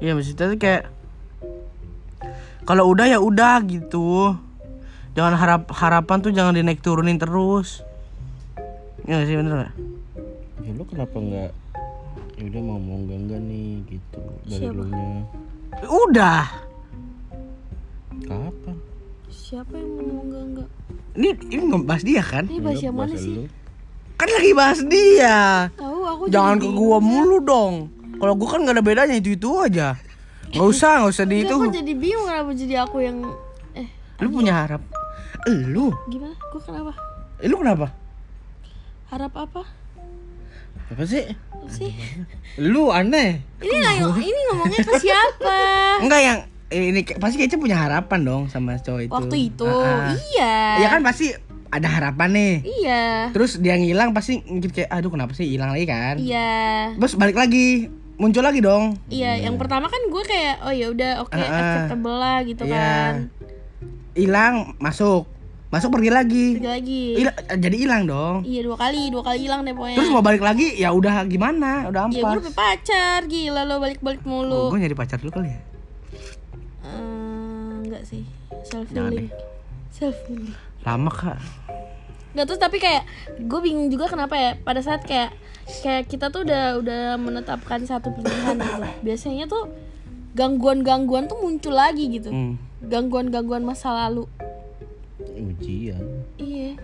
Iya 0.01 0.17
maksudnya 0.17 0.49
tuh 0.49 0.57
kayak 0.57 0.89
kalau 2.65 2.89
udah 2.89 3.05
ya 3.05 3.19
udah 3.21 3.61
gitu. 3.69 4.33
Jangan 5.13 5.35
harap 5.37 5.63
harapan 5.77 6.19
tuh 6.25 6.33
jangan 6.33 6.57
dinaik 6.57 6.81
turunin 6.81 7.21
terus. 7.21 7.85
Iya 9.05 9.21
nggak 9.21 9.27
sih 9.29 9.37
bener 9.37 9.53
gak? 9.61 9.73
Ya 10.83 10.91
lu 10.91 10.99
kenapa 10.99 11.17
enggak 11.23 11.51
ya 12.35 12.43
udah 12.43 12.63
mau 12.67 12.79
mau 12.83 12.99
enggak 12.99 13.19
enggak 13.23 13.41
nih 13.47 13.71
gitu 13.87 14.23
dari 14.51 14.67
Siapa? 14.67 14.75
lu 14.75 14.85
nya 14.91 15.11
Udah. 15.87 16.43
Kapan? 18.27 18.77
Siapa 19.31 19.75
yang 19.79 19.91
mau 19.95 20.23
enggak 20.27 20.43
enggak? 20.43 20.69
Ini 21.15 21.29
ini 21.55 21.63
ngebahas 21.71 22.03
dia 22.03 22.23
kan? 22.27 22.45
Ini 22.51 22.59
bahas 22.59 22.83
yang 22.83 22.97
mana 22.99 23.15
sih? 23.15 23.47
Kan 24.19 24.27
lagi 24.27 24.53
bahas 24.59 24.81
dia. 24.83 25.39
Tahu 25.79 25.99
aku 26.03 26.23
Jangan 26.35 26.57
ke 26.59 26.69
gua 26.75 26.99
mulu 26.99 27.39
dong. 27.47 27.75
Kalau 28.19 28.35
gua 28.35 28.49
kan 28.51 28.67
gak 28.67 28.75
ada 28.75 28.83
bedanya 28.83 29.15
itu 29.15 29.39
itu 29.39 29.51
aja. 29.63 29.95
Nggak 30.51 30.67
usah, 30.67 31.07
nggak 31.07 31.15
usah 31.15 31.27
di 31.31 31.37
itu. 31.47 31.55
aku 31.63 31.71
jadi 31.71 31.93
bingung 31.95 32.27
kenapa 32.27 32.51
jadi 32.59 32.75
aku 32.83 32.97
yang 33.07 33.23
eh 33.79 33.87
Lu 34.19 34.35
punya 34.35 34.67
harap. 34.67 34.83
Lu, 35.47 35.95
gimana? 36.11 36.35
Gue 36.51 36.59
kenapa? 36.59 36.91
lu 37.39 37.55
kenapa? 37.63 37.87
Harap 39.15 39.31
apa? 39.39 39.63
Apa 40.93 41.05
sih? 41.09 41.25
Apa 41.25 41.69
sih? 41.69 41.91
Lu 42.61 42.93
aneh. 42.93 43.41
Ini 43.65 43.77
nanya, 43.81 44.13
ini 44.21 44.41
ngomongnya 44.53 44.79
ke 44.85 44.93
siapa? 45.01 45.59
Enggak 46.05 46.21
yang 46.21 46.39
ini 46.73 47.01
pasti 47.17 47.37
kayaknya 47.37 47.59
punya 47.61 47.77
harapan 47.77 48.21
dong 48.25 48.43
sama 48.49 48.77
cowok 48.77 49.01
itu. 49.05 49.13
Waktu 49.13 49.37
itu, 49.53 49.69
ah. 49.69 50.13
iya. 50.33 50.57
Ya 50.85 50.89
kan 50.89 51.01
pasti 51.01 51.33
ada 51.69 51.89
harapan 51.89 52.29
nih. 52.33 52.55
Iya. 52.65 53.05
Terus 53.33 53.57
dia 53.57 53.77
ngilang 53.77 54.13
pasti 54.13 54.41
ngikut 54.41 54.73
kayak 54.73 54.91
aduh 54.93 55.09
kenapa 55.09 55.33
sih 55.33 55.49
hilang 55.49 55.73
lagi 55.73 55.89
kan? 55.89 56.21
Iya. 56.21 56.93
Terus 56.97 57.13
balik 57.17 57.37
lagi, 57.37 57.89
muncul 58.21 58.45
lagi 58.45 58.61
dong. 58.61 59.01
Iya, 59.09 59.49
yang 59.49 59.57
pertama 59.57 59.89
kan 59.89 60.01
gue 60.09 60.23
kayak 60.25 60.65
oh 60.65 60.73
ya 60.73 60.87
udah 60.93 61.11
oke 61.25 61.33
Ah, 61.33 61.41
ah. 61.41 61.61
acceptable 61.61 62.17
lah 62.17 62.37
gitu 62.45 62.63
Iya. 62.69 62.77
kan. 62.77 63.13
Hilang, 64.13 64.55
masuk. 64.77 65.25
Masuk 65.73 65.89
pergi 65.89 66.11
lagi. 66.13 66.47
Pergi 66.55 66.69
lagi. 66.69 67.03
Hila- 67.17 67.39
jadi 67.57 67.77
hilang 67.79 68.03
dong. 68.05 68.37
Iya 68.45 68.61
dua 68.63 68.77
kali, 68.77 69.09
dua 69.09 69.25
kali 69.25 69.39
hilang 69.41 69.65
deh 69.65 69.73
pokoknya. 69.73 69.97
Terus 69.97 70.11
mau 70.13 70.21
balik 70.21 70.45
lagi 70.45 70.69
ya 70.77 70.93
udah 70.93 71.25
gimana? 71.25 71.89
Udah 71.89 72.07
Ya 72.07 72.13
gue 72.13 72.21
ampas. 72.21 72.45
udah 72.45 72.53
pacar, 72.55 73.19
gila 73.25 73.65
lo 73.65 73.81
balik-balik 73.81 74.21
Oh, 74.23 74.29
mulu. 74.31 74.63
gue 74.69 74.79
nyari 74.79 74.93
pacar 74.93 75.17
dulu 75.17 75.33
kali 75.33 75.49
ya. 75.49 75.61
Eh, 76.83 77.73
enggak 77.83 78.05
sih, 78.05 78.23
self 78.63 78.85
healing. 78.91 79.33
Self 79.89 80.17
healing. 80.29 80.53
Lama 80.83 81.09
kak. 81.09 81.41
Nggak 82.33 82.45
terus 82.47 82.61
tapi 82.61 82.77
kayak 82.77 83.09
gue 83.39 83.61
bingung 83.61 83.89
juga 83.89 84.09
kenapa 84.09 84.35
ya 84.35 84.51
pada 84.59 84.81
saat 84.81 85.05
kayak 85.05 85.33
kayak 85.81 86.05
kita 86.05 86.29
tuh 86.29 86.45
udah 86.45 86.77
udah 86.77 87.17
menetapkan 87.17 87.81
satu 87.83 88.13
pilihan 88.13 88.57
gitu. 88.57 88.81
Biasanya 89.01 89.45
tuh 89.47 89.73
gangguan-gangguan 90.33 91.29
tuh 91.29 91.41
muncul 91.41 91.73
lagi 91.73 92.09
gitu. 92.11 92.29
Hmm. 92.29 92.61
Gangguan-gangguan 92.83 93.63
masa 93.63 93.89
lalu. 93.95 94.29
Ujian. 95.31 96.03
Iya. 96.37 96.75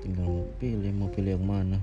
Tinggal 0.00 0.46
pilih 0.56 0.92
mau 0.94 1.08
pilih 1.10 1.36
yang 1.36 1.46
mana. 1.46 1.78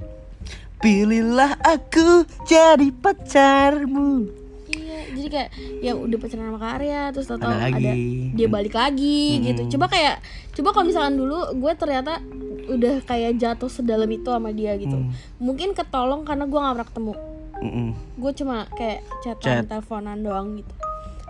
Pilihlah 0.77 1.57
aku 1.59 2.23
jadi 2.45 2.87
pacarmu. 2.93 4.29
Iya, 4.67 4.99
jadi 5.15 5.27
kayak 5.31 5.49
ya 5.79 5.91
udah 5.95 6.17
pacaran 6.19 6.51
sama 6.51 6.59
Karya 6.59 7.01
terus 7.15 7.25
tau 7.25 7.39
Ada 7.39 7.71
lagi. 7.71 8.35
dia 8.35 8.47
balik 8.47 8.75
lagi 8.75 9.41
gitu. 9.41 9.61
Coba 9.77 9.87
kayak 9.89 10.19
coba 10.53 10.69
kalau 10.75 10.85
misalkan 10.85 11.15
dulu 11.17 11.39
gue 11.55 11.73
ternyata 11.79 12.19
udah 12.67 12.99
kayak 13.07 13.39
jatuh 13.39 13.71
sedalam 13.71 14.11
itu 14.11 14.27
sama 14.27 14.51
dia 14.51 14.75
gitu. 14.75 14.97
Mungkin 15.39 15.71
ketolong 15.71 16.27
karena 16.27 16.45
gue 16.45 16.59
gak 16.59 16.73
pernah 16.75 16.89
ketemu. 16.93 17.13
Mm-mm. 17.57 17.87
Gue 18.21 18.31
cuma 18.37 18.57
kayak 18.77 19.01
Chat. 19.25 19.39
chatan, 19.41 19.65
teleponan 19.65 20.19
doang 20.21 20.61
gitu. 20.61 20.73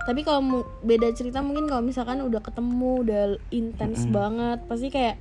Tapi 0.07 0.23
kalau 0.23 0.39
beda 0.81 1.11
cerita 1.11 1.43
mungkin 1.43 1.67
kalau 1.67 1.83
misalkan 1.83 2.23
udah 2.23 2.39
ketemu 2.39 2.91
udah 3.03 3.21
intens 3.49 4.07
banget, 4.07 4.63
pasti 4.63 4.87
kayak 4.87 5.19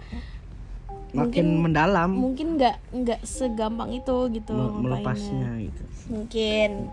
Makin 1.08 1.64
mendalam 1.64 2.12
mungkin 2.12 2.54
nggak 2.54 2.76
nggak 2.92 3.20
segampang 3.22 3.88
itu 3.90 4.28
gitu 4.30 4.52
melepasnya 4.52 5.64
gitu. 5.64 5.82
mungkin 6.06 6.92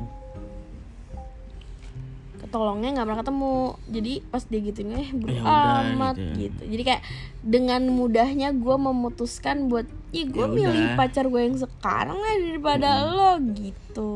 ketolongnya 2.40 2.90
nggak 2.94 3.06
pernah 3.06 3.20
ketemu 3.20 3.54
jadi 3.90 4.14
pas 4.26 4.44
dia 4.44 4.60
gituin 4.62 4.90
eh 4.94 5.10
Ya 5.26 5.42
amat 5.44 6.16
gitu 6.16 6.24
ya. 6.24 6.36
gitu. 6.40 6.62
jadi 6.72 6.84
kayak 6.86 7.02
dengan 7.42 7.82
mudahnya 7.90 8.50
gue 8.54 8.76
memutuskan 8.78 9.68
buat 9.68 9.88
ya 10.10 10.24
gue 10.24 10.40
Ya 10.40 10.52
milih 10.54 10.86
udah. 10.86 10.96
pacar 10.96 11.26
gue 11.26 11.42
yang 11.42 11.58
sekarang 11.58 12.16
lah 12.16 12.34
daripada 12.38 12.90
lo 13.06 13.32
gitu 13.50 14.12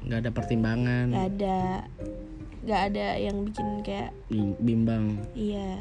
Nggak 0.00 0.18
ada 0.18 0.30
pertimbangan. 0.30 1.04
nggak 1.08 1.26
ada 1.34 1.58
nggak 2.68 2.92
ada 2.92 3.16
yang 3.16 3.48
bikin 3.48 3.80
kayak 3.80 4.12
Bim- 4.28 4.60
Bimbang. 4.60 5.16
iya 5.32 5.80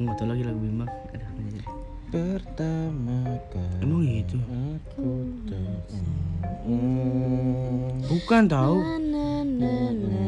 Nggak 0.00 0.16
tahu 0.16 0.32
lagi 0.32 0.48
lagu 0.48 0.56
bimbang. 0.56 0.88
Ada. 1.12 1.28
Pertama 2.10 3.20
kali 3.52 3.84
Emang 3.84 4.00
gitu? 4.02 4.40
aku 4.40 5.28
Bukan 8.08 8.48
tahu. 8.48 8.80
na 8.80 8.96
na 9.44 9.44
na 9.44 9.92
na 9.92 10.24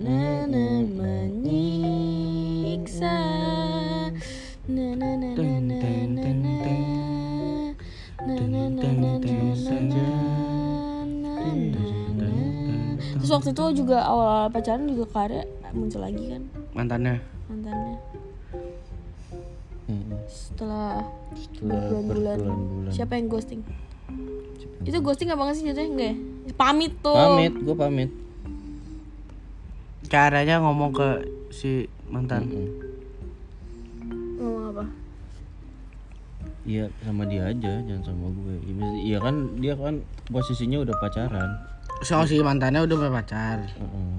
na 0.00 0.48
na 0.48 0.64
menyiksa 0.88 2.32
na 4.64 4.86
na 4.96 5.20
na 5.20 5.28
na 5.30 5.36
Teng, 5.36 5.68
na 5.68 5.76
teng, 5.84 6.16
na 6.16 6.24
teng, 6.24 6.40
na 6.40 6.64
teng. 6.64 6.80
na 8.24 8.34
Teng, 8.40 8.56
na 8.56 8.72
na 8.72 9.20
teng, 9.20 9.52
na 9.52 9.76
teng 9.84 10.43
waktu 13.34 13.50
itu 13.50 13.64
juga 13.76 13.98
awal-awal 14.00 14.48
pacaran 14.48 14.86
juga 14.86 15.04
Karya 15.08 15.42
muncul 15.70 16.00
lagi 16.00 16.24
kan 16.28 16.42
Mantannya. 16.72 17.16
mantannya 17.44 17.96
Hmm. 19.84 20.16
setelah 20.24 21.04
Setelah 21.36 21.76
berbulan-bulan 21.92 22.38
berbulan-bulan. 22.40 22.88
siapa 22.90 23.12
yang 23.14 23.28
ghosting 23.28 23.60
itu 24.80 24.96
ghosting 24.98 25.28
apa 25.28 25.36
banget 25.36 25.54
sih 25.54 25.64
jatuhnya 25.66 25.90
enggak 25.90 26.14
ya 26.44 26.54
pamit 26.54 26.92
tuh 26.98 27.12
Pamit, 27.12 27.52
gue 27.54 27.74
pamit. 27.74 28.10
Caranya 30.04 30.60
ngomong 30.60 30.92
ke 30.92 31.08
si 31.50 31.70
mantan. 32.06 32.44
Mm-mm. 32.44 32.68
ngomong 34.38 34.64
apa 34.70 34.84
Iya 36.64 36.84
sama 37.00 37.24
dia 37.24 37.44
aja, 37.46 37.72
jangan 37.82 38.04
sama 38.06 38.26
gue. 38.30 38.54
Iya, 38.62 38.88
Iya 39.02 39.18
kan 39.20 39.34
dia 39.58 39.74
kan 39.74 40.00
posisinya 40.26 40.80
udah 40.80 40.96
pacaran. 40.96 41.50
So 42.00 42.24
si 42.24 42.40
mantannya 42.40 42.82
udah 42.82 42.96
punya 42.96 43.12
pacar. 43.14 43.58
Heeh. 43.62 44.12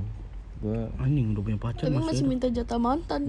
Gue 0.58 0.80
Anjing 0.98 1.36
udah 1.36 1.44
punya 1.44 1.60
pacar 1.60 1.86
tapi 1.86 1.96
masih. 1.96 2.08
masih 2.10 2.26
minta 2.26 2.48
jatah 2.48 2.80
mantan 2.80 3.22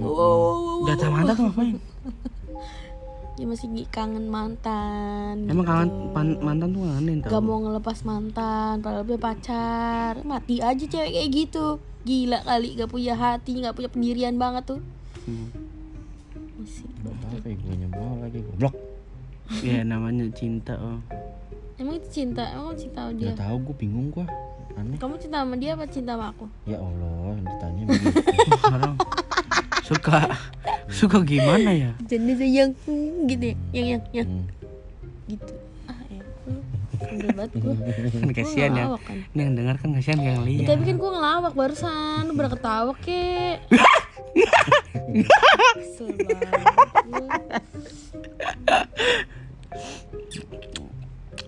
Jatah 0.87 1.09
mantan 1.11 1.35
tuh 1.35 1.45
ngapain? 1.47 1.77
dia 3.37 3.45
masih 3.45 3.69
kangen 3.87 4.27
mantan 4.27 5.45
Emang 5.45 5.69
kangen 5.69 5.91
pan- 6.17 6.41
mantan 6.41 6.73
tuh 6.73 6.89
aneh 6.89 7.21
gak 7.21 7.29
tau. 7.29 7.45
mau 7.45 7.61
ngelepas 7.61 7.99
mantan 8.01 8.81
padahal 8.81 9.05
dia 9.05 9.21
pacar 9.21 10.25
mati 10.25 10.57
aja 10.59 10.81
cewek 10.81 11.13
kayak 11.13 11.29
gitu 11.35 11.77
gila 12.01 12.41
kali 12.41 12.73
gak 12.73 12.89
punya 12.89 13.13
hati 13.13 13.61
gak 13.61 13.77
punya 13.77 13.91
pendirian 13.91 14.37
banget 14.37 14.65
tuh 14.67 14.81
Hmm. 15.29 15.51
masih 16.57 16.89
apa 17.05 17.45
ya 17.45 17.53
gue 17.53 17.75
nyebar 17.77 18.15
lagi 18.23 18.39
goblok. 18.41 18.75
Iya 19.61 19.83
namanya 19.83 20.25
cinta 20.33 20.79
oh. 20.79 21.03
Emang 21.77 21.95
itu 21.95 22.09
cinta 22.11 22.43
emang 22.49 22.65
kamu 22.67 22.81
cinta 22.81 23.01
sama 23.03 23.13
dia 23.15 23.29
Gak 23.29 23.39
tahu 23.39 23.57
gue 23.63 23.75
bingung 23.77 24.09
gue. 24.11 24.27
Aneh. 24.75 24.97
kamu 24.97 25.15
cinta 25.17 25.37
sama 25.41 25.55
dia 25.55 25.71
apa 25.73 25.85
cinta 25.87 26.13
sama 26.13 26.27
aku 26.31 26.45
Ya 26.65 26.79
Allah, 26.79 27.33
ditanya 27.39 27.83
begitu. 27.87 28.19
Sekarang 28.55 28.95
suka 29.89 30.19
suka 30.89 31.19
gimana 31.23 31.71
ya? 31.71 31.91
jadi 32.03 32.33
sayang 32.35 32.71
hmm, 32.83 33.25
gitu 33.27 33.45
ya 33.47 33.55
yang 33.73 33.87
yang 33.87 34.03
yang 34.13 34.27
Hmm. 34.27 34.45
gitu 35.27 35.55
ah 35.85 36.01
ya 36.07 36.23
banget 37.29 37.51
gue 37.57 37.75
Kan 38.13 38.31
kasihan 38.33 38.71
ya. 38.73 38.85
kan. 38.97 39.17
Ini 39.29 39.41
yang 39.41 39.55
dengar 39.55 39.75
kan 39.77 39.91
kasihan 39.93 40.19
yang 40.19 40.39
Ya, 40.39 40.47
lihat. 40.47 40.69
tapi 40.69 40.83
kan 40.85 40.97
gue 40.97 41.11
ngelawak 41.11 41.53
barusan 41.53 42.21
lu 42.27 42.35
ketawa 42.35 42.93
kek 42.97 43.57
Kesel 45.77 46.09
banget 46.13 46.67
lu. 47.07 47.25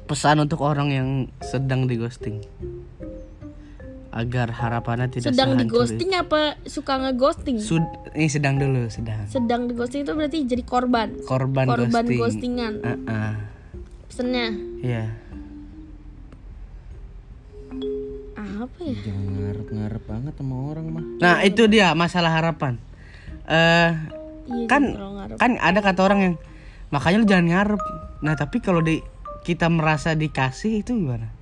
Pesan 0.05 0.41
untuk 0.41 0.61
orang 0.61 0.89
yang 0.89 1.09
sedang 1.41 1.85
di 1.85 1.97
ghosting 1.97 2.41
agar 4.09 4.51
harapannya 4.51 5.07
tidak 5.09 5.31
sedang 5.31 5.55
di 5.55 5.65
ghosting 5.65 6.11
apa 6.13 6.57
suka 6.65 6.97
ngeghosting. 6.99 7.61
Sud- 7.61 7.87
ini 8.13 8.27
sedang 8.27 8.57
dulu 8.57 8.89
sedang 8.89 9.23
sedang 9.27 9.65
di 9.65 9.73
ghosting 9.73 10.03
itu 10.03 10.13
berarti 10.13 10.39
jadi 10.43 10.65
korban 10.65 11.13
korban, 11.23 11.69
korban 11.69 11.87
ghosting. 12.03 12.19
ghostingan 12.19 12.73
Ah, 12.83 12.97
ah. 13.07 13.35
pesennya 14.05 14.47
Iya. 14.81 15.05
apa 18.59 18.79
ya 18.81 18.97
Jangan 19.05 19.27
ngarep-ngarep 19.37 20.03
banget 20.05 20.33
sama 20.35 20.55
orang 20.67 20.87
mah. 20.91 21.05
Nah 21.21 21.37
itu 21.43 21.63
dia 21.67 21.95
masalah 21.95 22.33
harapan. 22.33 22.75
Eh 23.45 23.91
iya 24.49 24.67
kan 24.67 24.83
kan 25.37 25.51
ada 25.61 25.79
kata 25.79 26.01
orang 26.01 26.21
yang 26.21 26.35
makanya 26.89 27.17
lu 27.19 27.27
jangan 27.29 27.47
ngarep. 27.47 27.83
Nah 28.19 28.35
tapi 28.35 28.59
kalau 28.59 28.81
di 28.81 28.99
kita 29.49 29.67
merasa 29.67 30.13
dikasih 30.13 30.85
itu 30.85 30.93
gimana? 30.95 31.33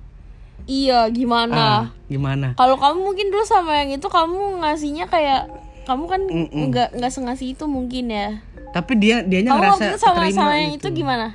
iya 0.63 1.07
gimana 1.07 1.55
Ah, 1.55 1.83
gimana? 2.05 2.55
kalau 2.55 2.75
kamu 2.75 2.97
mungkin 3.01 3.27
dulu 3.27 3.43
sama 3.43 3.75
yang 3.77 3.91
itu 3.93 4.07
kamu 4.07 4.59
ngasihnya 4.59 5.05
kayak 5.05 5.47
kamu 5.83 6.03
kan 6.05 6.21
nggak 6.67 6.89
nggak 6.93 7.11
sengasih 7.11 7.51
itu 7.51 7.63
mungkin 7.65 8.07
ya 8.07 8.39
Tapi 8.69 8.91
dia 8.95 9.19
dianya 9.21 9.51
kamu 9.51 9.59
ngerasa 9.61 9.73
waktu 9.73 9.87
itu 9.87 9.99
sama 10.01 10.19
terima 10.21 10.35
sama 10.37 10.53
yang 10.57 10.71
itu 10.73 10.87
gimana 10.89 11.27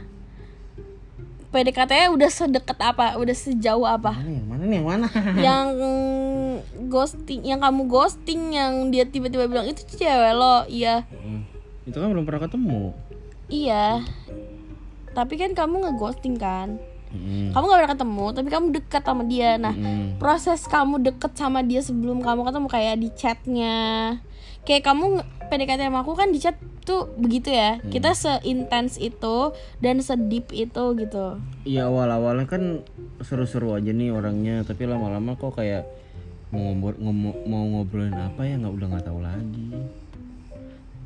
PDKT-nya 1.48 2.08
udah 2.08 2.30
sedekat 2.30 2.78
apa 2.78 3.12
udah 3.14 3.32
sejauh 3.34 3.84
apa 3.84 4.16
yang 4.18 4.44
mana 4.46 4.64
nih 4.64 4.76
yang 4.78 4.86
mana? 4.86 5.06
yang 5.46 5.66
ghosting 6.88 7.40
yang 7.42 7.60
kamu 7.60 7.84
ghosting 7.86 8.40
yang 8.50 8.88
dia 8.88 9.04
tiba-tiba 9.04 9.44
bilang 9.44 9.64
itu 9.64 9.84
cewek 9.86 10.32
lo 10.32 10.64
iya 10.66 11.04
Hmm. 11.12 11.44
Itu 11.82 11.98
kan 11.98 12.08
belum 12.08 12.22
pernah 12.22 12.42
ketemu. 12.42 12.94
iya 13.48 14.00
tapi 15.12 15.36
kan 15.36 15.52
kamu 15.52 15.86
ngeghosting 15.86 16.36
kan 16.36 16.76
Hmm. 17.12 17.52
kamu 17.52 17.64
gak 17.68 17.76
pernah 17.76 17.92
ketemu 17.92 18.26
tapi 18.32 18.48
kamu 18.48 18.66
dekat 18.72 19.02
sama 19.04 19.22
dia 19.28 19.60
nah 19.60 19.76
Hmm. 19.76 20.16
proses 20.16 20.64
kamu 20.64 20.96
deket 20.96 21.36
sama 21.36 21.60
dia 21.60 21.84
sebelum 21.84 22.24
kamu 22.24 22.40
ketemu 22.40 22.66
kayak 22.72 22.96
di 22.96 23.08
chatnya 23.12 23.76
kayak 24.64 24.80
kamu 24.80 25.20
PDKT 25.52 25.92
sama 25.92 26.00
aku 26.00 26.16
kan 26.16 26.32
di 26.32 26.40
chat 26.40 26.56
tuh 26.82 27.12
begitu 27.14 27.52
ya 27.52 27.84
kita 27.84 28.16
seintens 28.16 28.96
itu 28.96 29.52
dan 29.78 30.00
sedip 30.00 30.48
itu 30.50 30.84
gitu 30.96 31.36
Iya 31.62 31.86
awal-awalnya 31.86 32.48
kan 32.48 32.80
seru-seru 33.20 33.76
aja 33.76 33.92
nih 33.92 34.10
orangnya, 34.10 34.64
tapi 34.64 34.88
lama-lama 34.88 35.36
kok 35.36 35.54
kayak 35.54 35.84
mau 36.48 36.74
ngobrol 36.74 36.96
mau 37.44 37.62
ngobrolin 37.62 38.16
apa 38.16 38.42
ya 38.42 38.56
nggak 38.56 38.72
udah 38.72 38.86
nggak 38.88 39.06
tahu 39.06 39.20
lagi. 39.20 39.68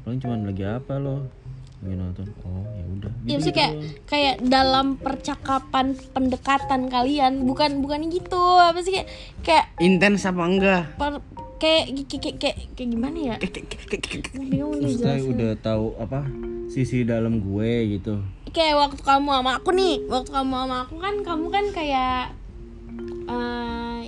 Paling 0.00 0.16
cuman 0.16 0.46
lagi 0.46 0.64
apa 0.64 0.96
lo? 0.96 1.28
Lagi 1.86 1.94
nonton. 1.94 2.26
Oh 2.42 2.66
ya 2.68 2.84
udah. 2.88 3.12
Iya 3.22 3.34
maksudnya 3.36 3.54
kayak 3.54 3.72
kayak 4.04 4.34
dalam 4.44 4.86
percakapan 4.96 5.86
pendekatan 6.10 6.80
kalian 6.86 7.46
bukan 7.46 7.78
bukan 7.78 8.10
gitu 8.10 8.42
apa 8.58 8.82
sih 8.82 8.90
kayak 8.92 9.08
kayak 9.40 9.64
Intens 9.78 10.26
apa 10.26 10.42
enggak? 10.42 10.82
per- 10.96 11.22
kayak 11.56 11.88
kayak 12.04 12.20
kayak, 12.20 12.36
kayak, 12.36 12.56
kayak 12.74 12.88
gimana 12.90 13.16
ya 13.16 13.36
bingung 14.34 14.76
nih 14.76 14.92
Maksudnya 14.92 15.16
jelasin. 15.16 15.32
udah 15.32 15.50
tahu 15.56 15.86
apa 15.96 16.20
sisi 16.66 17.00
dalam 17.00 17.38
gue 17.38 17.70
gitu. 17.96 18.20
kayak 18.50 18.74
waktu 18.74 19.00
kamu 19.00 19.30
sama 19.30 19.52
aku 19.54 19.70
nih 19.70 20.04
waktu 20.04 20.30
kamu 20.32 20.52
sama 20.54 20.76
aku 20.84 20.94
kan 20.96 21.14
kamu 21.22 21.46
kan 21.48 21.64
kayak 21.70 22.22
eh 23.26 24.02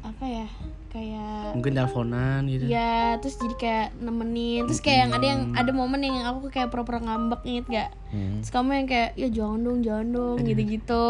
apa 0.00 0.24
ya 0.24 0.46
kayak 0.88 1.52
Mungkin 1.52 1.72
teleponan 1.72 2.48
gitu. 2.48 2.64
ya 2.64 3.20
terus 3.20 3.36
jadi 3.36 3.54
kayak 3.54 3.88
nemenin 3.98 4.64
terus 4.64 4.80
kayak 4.80 4.98
yang 5.04 5.12
ada 5.12 5.26
yang 5.26 5.42
ada 5.52 5.70
momen 5.70 6.00
yang 6.00 6.24
aku 6.24 6.48
kayak 6.48 6.68
pura-pura 6.68 6.98
ngambek 6.98 7.44
inget 7.44 7.66
gak 7.68 7.90
Hmm. 8.08 8.40
terus 8.40 8.48
kamu 8.48 8.70
yang 8.74 8.88
kayak 8.88 9.10
ya 9.14 9.28
jangan 9.28 9.60
dong 9.62 9.78
jangan 9.82 10.06
dong 10.08 10.38
gitu-gitu 10.42 11.06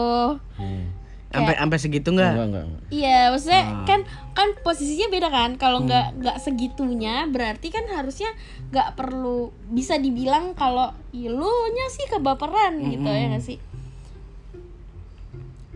Hmm. 0.55 0.85
Sampai 1.29 1.55
sampai 1.55 1.77
segitu 1.79 2.09
enggak? 2.09 2.33
Enggak 2.33 2.47
enggak. 2.49 2.65
enggak. 2.65 2.83
Iya, 2.89 3.19
maksudnya 3.29 3.63
kan 3.85 4.01
kan 4.33 4.49
posisinya 4.59 5.07
beda 5.13 5.29
kan. 5.29 5.51
Kalau 5.55 5.85
nggak 5.85 6.25
nggak 6.25 6.37
segitunya, 6.41 7.29
berarti 7.29 7.69
kan 7.69 7.85
harusnya 7.85 8.33
nggak 8.73 8.97
perlu 8.97 9.53
bisa 9.69 10.01
dibilang 10.01 10.57
kalau 10.57 10.89
"Ih, 11.13 11.29
lu 11.29 11.45
nya 11.69 11.87
sih 11.93 12.09
kebaperan 12.09 12.81
gitu 12.81 13.05
ya 13.05 13.29
nggak 13.29 13.45
sih. 13.45 13.61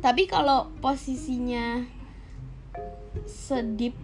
Tapi 0.00 0.24
kalau 0.24 0.72
posisinya 0.80 1.84
sedip 3.28 3.94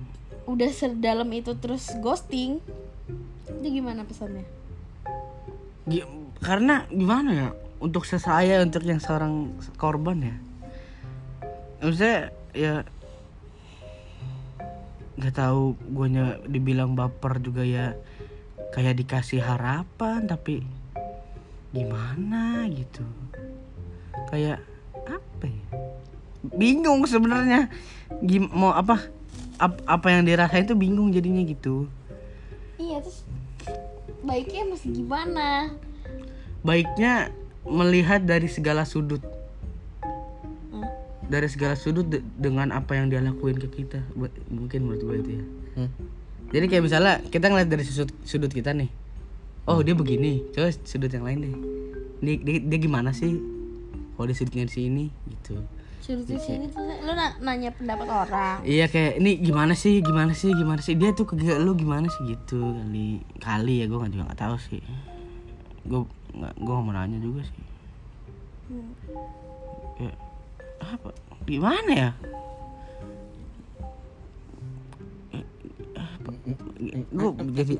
udah 0.48 0.70
sedalam 0.72 1.28
itu 1.36 1.52
terus 1.60 1.92
ghosting, 2.00 2.60
itu 3.48 3.66
gimana 3.68 4.04
pesannya? 4.08 4.44
Gi- 5.88 6.08
karena 6.40 6.88
gimana 6.88 7.30
ya 7.34 7.48
untuk 7.80 8.08
saya 8.08 8.64
untuk 8.64 8.84
yang 8.84 9.00
seorang 9.00 9.52
korban 9.76 10.18
ya? 10.24 10.36
Maksudnya 11.84 12.18
ya 12.56 12.74
nggak 15.18 15.34
tahu 15.34 15.74
guanya 15.90 16.38
dibilang 16.46 16.94
baper 16.94 17.42
juga 17.42 17.66
ya 17.66 17.98
kayak 18.70 19.02
dikasih 19.02 19.42
harapan 19.42 20.24
tapi 20.30 20.62
gimana 21.74 22.64
gitu? 22.70 23.04
Kayak 24.32 24.62
apa 25.04 25.44
ya? 25.44 25.64
Bingung 26.54 27.04
sebenarnya 27.04 27.68
Gim- 28.20 28.50
mau 28.50 28.72
apa 28.72 29.04
Ap- 29.58 29.82
apa 29.84 30.14
yang 30.14 30.22
dirasain 30.22 30.64
tuh 30.64 30.78
bingung 30.78 31.10
jadinya 31.10 31.42
gitu. 31.42 31.90
Iya, 32.78 33.02
terus 33.02 33.26
baiknya 34.22 34.62
mesti 34.66 34.88
gimana? 34.92 35.74
baiknya 36.58 37.30
melihat 37.62 38.22
dari 38.22 38.46
segala 38.46 38.82
sudut. 38.82 39.22
Hmm. 40.70 40.82
dari 41.26 41.46
segala 41.46 41.74
sudut 41.74 42.06
de- 42.06 42.24
dengan 42.34 42.70
apa 42.70 42.98
yang 42.98 43.10
dia 43.10 43.22
lakuin 43.22 43.54
ke 43.56 43.70
kita 43.70 44.02
Bu- 44.14 44.34
mungkin 44.50 44.86
menurut 44.86 45.02
gue 45.02 45.16
itu 45.18 45.30
ya. 45.38 45.44
Hmm. 45.76 45.90
jadi 46.50 46.64
kayak 46.66 46.82
misalnya 46.82 47.14
kita 47.26 47.46
ngeliat 47.46 47.68
dari 47.70 47.82
sudut 47.82 48.10
sudut 48.22 48.50
kita 48.50 48.74
nih. 48.74 48.90
Oh 49.66 49.82
dia 49.82 49.92
begini 49.92 50.42
coba 50.50 50.70
sudut 50.82 51.10
yang 51.10 51.22
lain 51.22 51.38
deh. 51.44 51.54
Dia, 52.18 52.34
dia, 52.42 52.56
dia 52.64 52.78
gimana 52.80 53.10
sih? 53.10 53.38
Oh 54.18 54.26
dia 54.26 54.34
sudutnya 54.34 54.66
di 54.66 54.74
sini 54.74 55.04
gitu 55.30 55.58
Suruh 56.08 56.24
di 56.24 56.40
sini 56.40 56.64
tuh. 56.72 56.80
Lu 57.04 57.12
na- 57.12 57.36
nanya 57.36 57.68
pendapat 57.68 58.08
orang. 58.08 58.64
iya 58.64 58.88
kayak 58.88 59.20
ini 59.20 59.36
gimana 59.44 59.76
sih? 59.76 60.00
Gimana 60.00 60.32
sih? 60.32 60.56
Gimana 60.56 60.80
sih? 60.80 60.96
Dia 60.96 61.12
tuh 61.12 61.28
ke 61.28 61.36
lu 61.36 61.76
gimana 61.76 62.08
sih? 62.08 62.32
Gitu 62.32 62.56
kali 62.56 63.20
kali 63.36 63.74
ya 63.80 63.92
gue 63.92 63.98
nggak 64.00 64.12
juga 64.16 64.24
nggak 64.32 64.40
tahu 64.40 64.56
sih. 64.56 64.80
Gue 65.84 66.08
nggak 66.32 66.54
gue 66.56 66.74
mau 66.80 66.96
nanya 66.96 67.20
juga 67.20 67.44
sih. 67.44 67.60
Ya 70.00 70.12
apa? 70.80 71.12
Gimana 71.44 71.90
ya? 71.92 72.10
Gue 77.12 77.30
jadi 77.52 77.74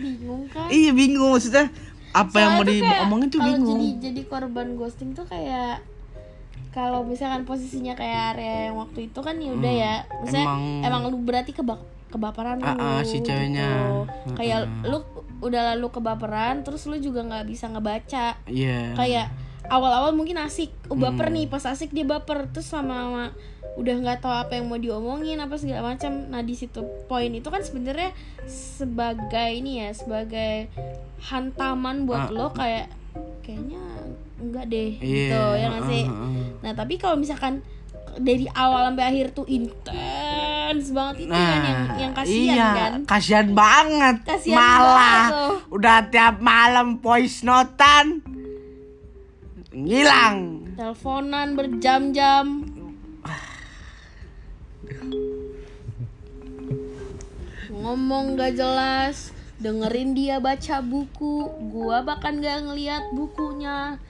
Bingung 0.00 0.48
kan? 0.48 0.66
iya 0.72 0.90
bingung 0.96 1.36
maksudnya 1.36 1.68
apa 2.12 2.36
yang 2.36 2.52
mau 2.54 2.64
diomongin 2.64 3.28
tuh 3.28 3.38
kalau 3.38 3.48
bingung 3.52 3.78
jadi 3.78 3.88
jadi 4.02 4.22
korban 4.26 4.68
ghosting 4.74 5.10
tuh 5.12 5.24
kayak 5.24 5.84
kalau 6.70 7.02
misalkan 7.02 7.42
posisinya 7.42 7.94
kayak 7.94 8.34
area 8.34 8.54
yang 8.66 8.78
waktu 8.78 9.06
itu 9.06 9.18
kan 9.18 9.34
ya 9.36 9.50
udah 9.50 9.72
ya 9.72 9.94
misalnya 10.20 10.46
emang, 10.46 10.60
Hmm, 10.60 10.86
Emang- 10.86 11.02
lu 11.06 11.18
berarti 11.20 11.50
keba 11.50 11.78
kebaperan 12.08 12.58
lu 12.58 12.66
Ah, 12.66 12.74
ah, 12.76 13.00
si 13.00 13.18
ceweknya. 13.20 13.70
gitu. 13.70 14.34
kayak 14.34 14.58
lu 14.84 14.98
udah 15.40 15.72
lalu 15.72 15.86
kebaperan 15.88 16.60
terus 16.60 16.84
lu 16.84 16.96
juga 16.96 17.22
nggak 17.22 17.46
bisa 17.46 17.66
ngebaca 17.66 18.38
iya 18.44 18.92
kayak 18.92 19.30
awal-awal 19.66 20.10
mungkin 20.10 20.36
asik 20.36 20.70
oh, 20.86 20.94
Hmm. 20.94 21.02
baper 21.08 21.30
nih 21.30 21.46
pas 21.46 21.62
asik 21.64 21.90
dia 21.90 22.02
baper 22.02 22.50
terus 22.50 22.70
lama-lama 22.70 23.30
udah 23.72 23.94
nggak 23.96 24.18
tahu 24.18 24.32
apa 24.32 24.52
yang 24.54 24.66
mau 24.66 24.76
diomongin 24.76 25.38
apa 25.38 25.54
segala 25.54 25.94
macam. 25.94 26.26
Nah 26.26 26.40
di 26.40 26.52
situ 26.52 26.80
poin 27.04 27.28
itu 27.28 27.46
kan 27.46 27.60
sebenarnya 27.60 28.10
sebagai 28.44 29.48
ini 29.52 29.80
ya 29.80 29.90
sebagai 29.90 30.66
hantaman 31.22 32.04
buat 32.04 32.26
Ah. 32.26 32.32
lo 32.32 32.46
kayak 32.50 32.90
kayaknya 33.40 33.82
enggak 34.36 34.64
deh 34.66 34.90
Iya, 34.96 35.04
gitu 35.04 35.40
ya 35.54 35.66
nggak 35.68 35.84
sih? 35.86 36.04
ah, 36.04 36.14
ah, 36.14 36.24
ah. 36.24 36.46
nah 36.64 36.72
tapi 36.72 36.94
kalau 36.96 37.14
misalkan 37.14 37.60
dari 38.16 38.48
awal 38.50 38.88
sampai 38.88 39.04
akhir 39.06 39.26
tuh 39.32 39.46
intens 39.46 40.90
banget 40.90 41.14
itu 41.20 41.30
kan 41.30 41.60
yang 41.60 41.80
yang 42.00 42.12
kasihan 42.12 42.56
iya, 42.56 42.68
kan? 42.74 43.00
kasihan 43.04 43.48
banget. 43.52 44.16
Kasihan 44.24 44.56
malah 44.56 44.96
banget 44.96 45.32
udah 45.70 45.96
tiap 46.08 46.34
malam 46.40 46.88
voice 46.98 47.42
notan 47.42 48.24
ngilang. 49.70 50.66
Teleponan 50.74 51.54
berjam-jam 51.54 52.66
ngomong 57.70 58.36
gak 58.36 58.54
jelas 58.54 59.32
dengerin 59.60 60.16
dia 60.16 60.40
baca 60.40 60.80
buku. 60.80 61.48
Gua 61.70 62.02
bahkan 62.02 62.40
gak 62.40 62.66
ngeliat 62.66 63.12
bukunya. 63.12 64.00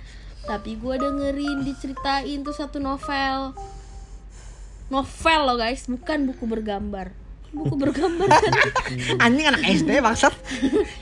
Tapi 0.47 0.79
gua 0.79 0.97
dengerin 0.97 1.67
diceritain 1.67 2.41
tuh 2.41 2.55
satu 2.55 2.79
novel. 2.79 3.53
Novel 4.89 5.41
loh 5.47 5.57
guys. 5.59 5.85
Bukan 5.91 6.31
buku 6.31 6.45
bergambar. 6.47 7.13
Buku 7.51 7.75
bergambar 7.75 8.31
kan? 8.31 8.55
Anjing 9.27 9.51
anak 9.51 9.67
SD 9.67 9.99
maksud 9.99 10.31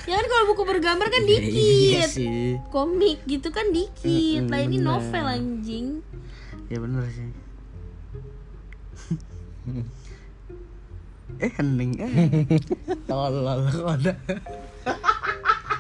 ya 0.09 0.17
kan 0.17 0.27
kalau 0.33 0.45
buku 0.49 0.64
bergambar 0.64 1.12
kan 1.12 1.21
iya 1.29 1.45
dikit. 1.45 2.09
sih. 2.09 2.57
Komik 2.73 3.21
gitu 3.29 3.53
kan 3.53 3.69
dikit. 3.69 4.49
Lah 4.49 4.64
ini 4.64 4.81
novel 4.81 5.29
anjing. 5.29 6.01
Ya 6.73 6.81
bener 6.81 7.05
sih 7.12 7.48
eh 11.45 11.53
hening 11.53 11.93
eh. 11.99 12.13
Tolol 13.09 13.47
ada 13.85 14.13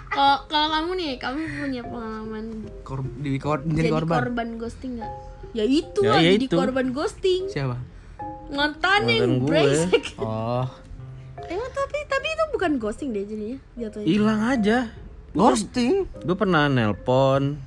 kalau 0.08 0.36
kalau 0.50 0.68
kamu 0.68 0.90
nih 0.94 1.10
kamu 1.16 1.38
punya 1.56 1.82
pengalaman 1.84 2.44
Kor 2.82 3.00
di 3.16 3.38
kor 3.38 3.62
jadi 3.62 3.74
jadi 3.80 3.90
korban? 3.92 4.16
korban 4.18 4.48
ghosting 4.56 4.92
nggak? 4.98 5.12
Ya 5.50 5.64
itu 5.64 6.00
Ya, 6.02 6.10
lah 6.10 6.20
ya 6.20 6.30
jadi 6.34 6.44
itu. 6.44 6.56
korban 6.56 6.86
ghosting. 6.90 7.42
Siapa? 7.46 7.76
Mantan 8.48 8.58
Mantan 8.98 9.02
yang 9.06 9.32
gue. 9.38 9.46
brengsek. 9.46 10.04
Oh. 10.18 10.66
Emang 11.48 11.70
tapi 11.70 11.98
tapi 12.04 12.26
itu 12.26 12.44
bukan 12.50 12.72
ghosting 12.76 13.08
deh 13.12 13.22
jadinya 13.22 13.58
jatuhnya. 13.78 14.06
Hilang 14.06 14.40
aja. 14.42 14.78
ghosting? 15.30 16.04
Gue 16.18 16.34
pernah 16.34 16.66
nelpon 16.66 17.62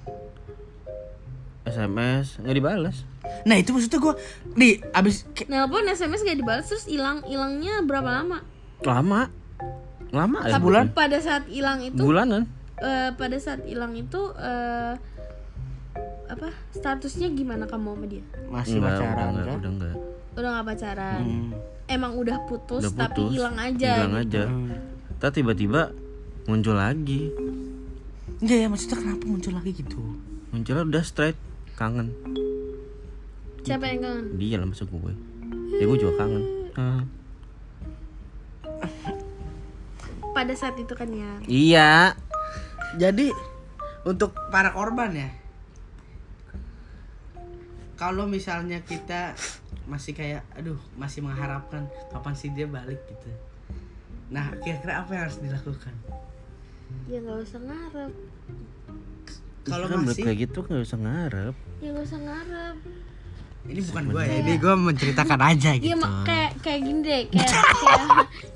SMS 1.63 2.35
nggak 2.37 2.55
dibalas. 2.57 2.97
Nah 3.41 3.55
itu 3.55 3.71
maksudnya 3.71 3.99
gue 3.99 4.13
di 4.53 4.69
abis 4.91 5.25
nelpon 5.45 5.85
sms 5.87 6.21
gak 6.21 6.37
dibalas 6.37 6.65
terus 6.65 6.85
hilang 6.85 7.23
hilangnya 7.23 7.81
berapa 7.81 8.09
lama 8.13 8.39
Lama. 8.81 9.29
Lama 10.09 10.39
ya. 10.41 10.51
tapi 10.51 10.63
Sebulan? 10.65 10.85
pada 10.91 11.17
saat 11.17 11.45
hilang 11.47 11.79
itu 11.79 12.01
Bulanan. 12.01 12.49
eh, 12.77 13.09
pada 13.11 13.37
saat 13.37 13.61
hilang 13.63 13.93
itu 13.93 14.17
eh, 14.35 14.93
apa 16.27 16.47
statusnya 16.71 17.29
gimana 17.29 17.63
kamu 17.63 17.93
sama 17.93 18.05
dia 18.05 18.23
masih 18.47 18.77
Enggak, 18.77 18.89
udah 18.89 18.97
pacaran 18.97 19.27
enggak, 19.27 19.45
kan 19.45 19.57
udah 19.57 19.71
enggak. 19.71 19.95
udah 20.31 20.49
nggak 20.49 20.67
pacaran 20.67 21.19
Hmm. 21.21 21.51
emang 21.87 22.13
udah 22.15 22.37
putus, 22.45 22.83
Udah 22.85 22.95
tapi 23.05 23.19
putus, 23.21 23.31
hilang 23.35 23.57
aja 23.57 23.91
hilang 23.99 24.15
gitu. 24.17 24.23
aja 24.25 24.43
Tapi 25.19 25.33
tiba-tiba 25.37 25.81
muncul 26.43 26.73
lagi 26.73 27.21
Enggak 28.39 28.57
ya 28.57 28.67
maksudnya 28.67 28.97
kenapa 28.97 29.23
muncul 29.23 29.53
lagi 29.53 29.71
gitu? 29.75 30.01
munculnya 30.49 30.83
udah 30.83 31.03
straight 31.03 31.37
kangen 31.73 32.09
siapa 33.61 33.85
yang 33.87 33.99
kangen 34.01 34.25
dia 34.37 34.57
lah 34.57 34.67
masuk 34.67 34.87
gue 34.89 35.13
ya 35.77 35.83
gue 35.85 35.97
juga 35.97 36.13
kangen 36.19 36.43
Ah. 36.71 37.03
pada 40.31 40.55
saat 40.55 40.79
itu 40.79 40.95
kan 40.95 41.11
ya 41.11 41.31
iya 41.45 41.91
Jadi 42.91 43.31
untuk 44.03 44.35
para 44.51 44.75
korban 44.75 45.15
ya. 45.15 45.29
Kalau 47.95 48.27
misalnya 48.27 48.83
kita 48.83 49.31
masih 49.87 50.11
kayak 50.11 50.43
aduh 50.55 50.75
masih 50.99 51.23
mengharapkan 51.23 51.87
kapan 52.11 52.35
sih 52.35 52.51
dia 52.51 52.67
balik 52.67 52.99
gitu. 53.07 53.31
Nah, 54.27 54.51
kira-kira 54.59 55.03
apa 55.03 55.11
yang 55.15 55.23
harus 55.27 55.39
dilakukan? 55.39 55.95
ya 57.07 57.23
nggak 57.23 57.39
usah 57.47 57.61
ngarep 57.63 58.11
Kalau 59.63 59.85
kan 59.87 60.03
masih 60.03 60.23
kayak 60.27 60.39
gitu 60.43 60.59
nggak 60.67 60.83
usah 60.83 60.99
ngarep 60.99 61.55
ya 61.79 61.87
nggak 61.95 62.03
usah 62.03 62.19
ngarep 62.19 62.75
ini 63.61 63.81
bukan 63.85 64.03
gue 64.09 64.23
ya, 64.25 64.35
ini 64.41 64.53
gue 64.57 64.73
menceritakan 64.73 65.39
aja 65.39 65.69
Iya 65.77 65.93
gitu. 65.93 66.01
mak 66.01 66.11
kayak 66.25 66.51
kayak 66.65 66.79
gini 66.81 66.99
deh 67.05 67.21
kayak 67.29 67.51
kayak 67.81 68.01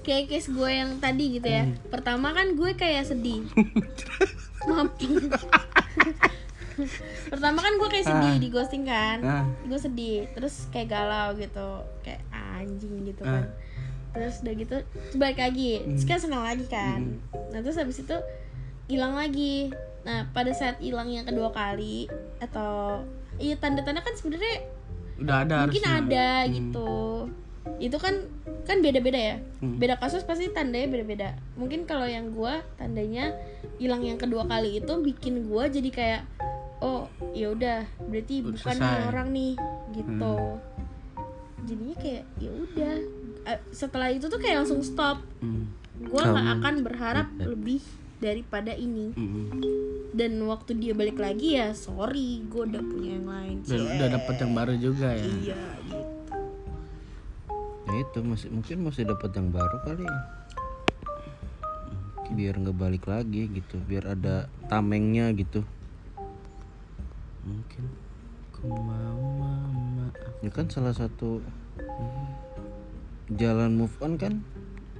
kayak 0.01 0.23
case 0.29 0.49
gue 0.49 0.69
yang 0.69 0.91
tadi 0.97 1.25
gitu 1.37 1.47
ya. 1.49 1.63
Hmm. 1.65 1.77
Pertama 1.93 2.33
kan 2.33 2.47
gue 2.57 2.71
kayak 2.73 3.05
sedih. 3.05 3.45
Maaf. 4.69 4.89
Pertama 7.29 7.59
kan 7.61 7.73
gue 7.77 7.89
kayak 7.89 8.05
sedih 8.09 8.33
di 8.41 8.47
ghosting 8.49 8.83
kan. 8.89 9.17
Ah. 9.21 9.45
Gue 9.69 9.79
sedih, 9.79 10.25
terus 10.33 10.67
kayak 10.73 10.89
galau 10.91 11.37
gitu, 11.37 11.69
kayak 12.01 12.21
anjing 12.33 13.05
gitu 13.05 13.21
kan. 13.21 13.45
Terus 14.11 14.41
udah 14.41 14.53
gitu 14.57 14.75
balik 15.19 15.39
lagi, 15.39 15.85
terus 15.85 16.05
kan 16.07 16.19
senang 16.19 16.43
lagi 16.43 16.65
kan. 16.65 17.21
Nah 17.53 17.59
terus 17.61 17.77
habis 17.77 18.01
itu 18.01 18.17
hilang 18.89 19.13
lagi. 19.13 19.69
Nah 20.01 20.29
pada 20.33 20.49
saat 20.53 20.81
hilang 20.81 21.09
yang 21.13 21.29
kedua 21.29 21.53
kali 21.53 22.09
atau 22.41 23.05
iya 23.37 23.53
tanda-tanda 23.59 23.99
kan 23.99 24.15
sebenarnya 24.15 24.74
Udah 25.15 25.47
ada 25.47 25.65
mungkin 25.65 25.83
harusnya. 25.83 26.01
ada 26.03 26.27
gitu. 26.51 26.93
Itu 27.79 27.97
kan 27.97 28.15
kan 28.65 28.81
beda-beda 28.81 29.17
ya? 29.17 29.37
Hmm. 29.61 29.77
beda 29.77 29.97
kasus 29.97 30.25
pasti 30.25 30.49
tandanya 30.49 30.89
beda-beda. 30.89 31.29
Mungkin 31.55 31.85
kalau 31.85 32.05
yang 32.05 32.33
gua 32.33 32.61
tandanya 32.75 33.33
hilang 33.77 34.01
yang 34.01 34.17
kedua 34.17 34.45
kali 34.45 34.79
itu 34.79 34.93
bikin 35.01 35.45
gua 35.45 35.69
jadi 35.69 35.89
kayak 35.89 36.21
oh 36.81 37.07
ya 37.33 37.53
udah 37.53 37.85
berarti 38.05 38.41
Udah 38.41 38.51
bukan 38.57 38.75
selesai. 38.77 39.05
orang 39.07 39.27
nih 39.31 39.53
gitu. 39.93 40.35
Jadinya 41.65 41.95
kayak 41.97 42.23
ya 42.37 42.51
udah. 42.53 42.93
Eh, 43.45 43.59
setelah 43.69 44.09
itu 44.09 44.25
tuh 44.25 44.37
kayak 44.37 44.65
langsung 44.65 44.81
stop. 44.81 45.21
Hmm. 45.41 45.69
gua 45.95 46.27
nggak 46.27 46.47
akan 46.59 46.75
berharap 46.83 47.27
lebih 47.39 47.79
daripada 48.19 48.71
ini. 48.75 49.11
Hmm. 49.15 49.61
dan 50.15 50.39
waktu 50.47 50.79
dia 50.79 50.95
balik 50.95 51.19
lagi 51.19 51.59
ya 51.59 51.75
sorry 51.75 52.39
gua 52.47 52.63
udah 52.63 52.79
punya 52.79 53.19
yang 53.19 53.27
lain. 53.27 53.57
Dan 53.67 53.83
udah 53.83 54.07
dapet 54.15 54.35
yang 54.39 54.53
baru 54.55 54.73
juga 54.79 55.09
ya. 55.11 55.27
iya 55.27 55.61
gitu. 55.83 56.03
Ya 57.85 57.95
itu 57.99 58.19
masih 58.23 58.49
mungkin 58.55 58.77
masih 58.87 59.03
dapat 59.03 59.31
yang 59.35 59.51
baru 59.51 59.77
kali 59.83 60.07
biar 62.33 62.57
nggak 62.57 62.79
balik 62.79 63.05
lagi 63.05 63.47
gitu 63.53 63.77
biar 63.85 64.15
ada 64.15 64.47
tamengnya 64.71 65.29
gitu. 65.35 65.61
Mungkin 67.45 67.83
ku 68.55 68.71
mau 68.71 69.19
mama 69.35 70.09
ya 70.39 70.49
kan 70.49 70.71
salah 70.71 70.95
satu 70.95 71.43
jalan 73.35 73.75
move 73.75 73.93
on 73.99 74.15
kan 74.15 74.41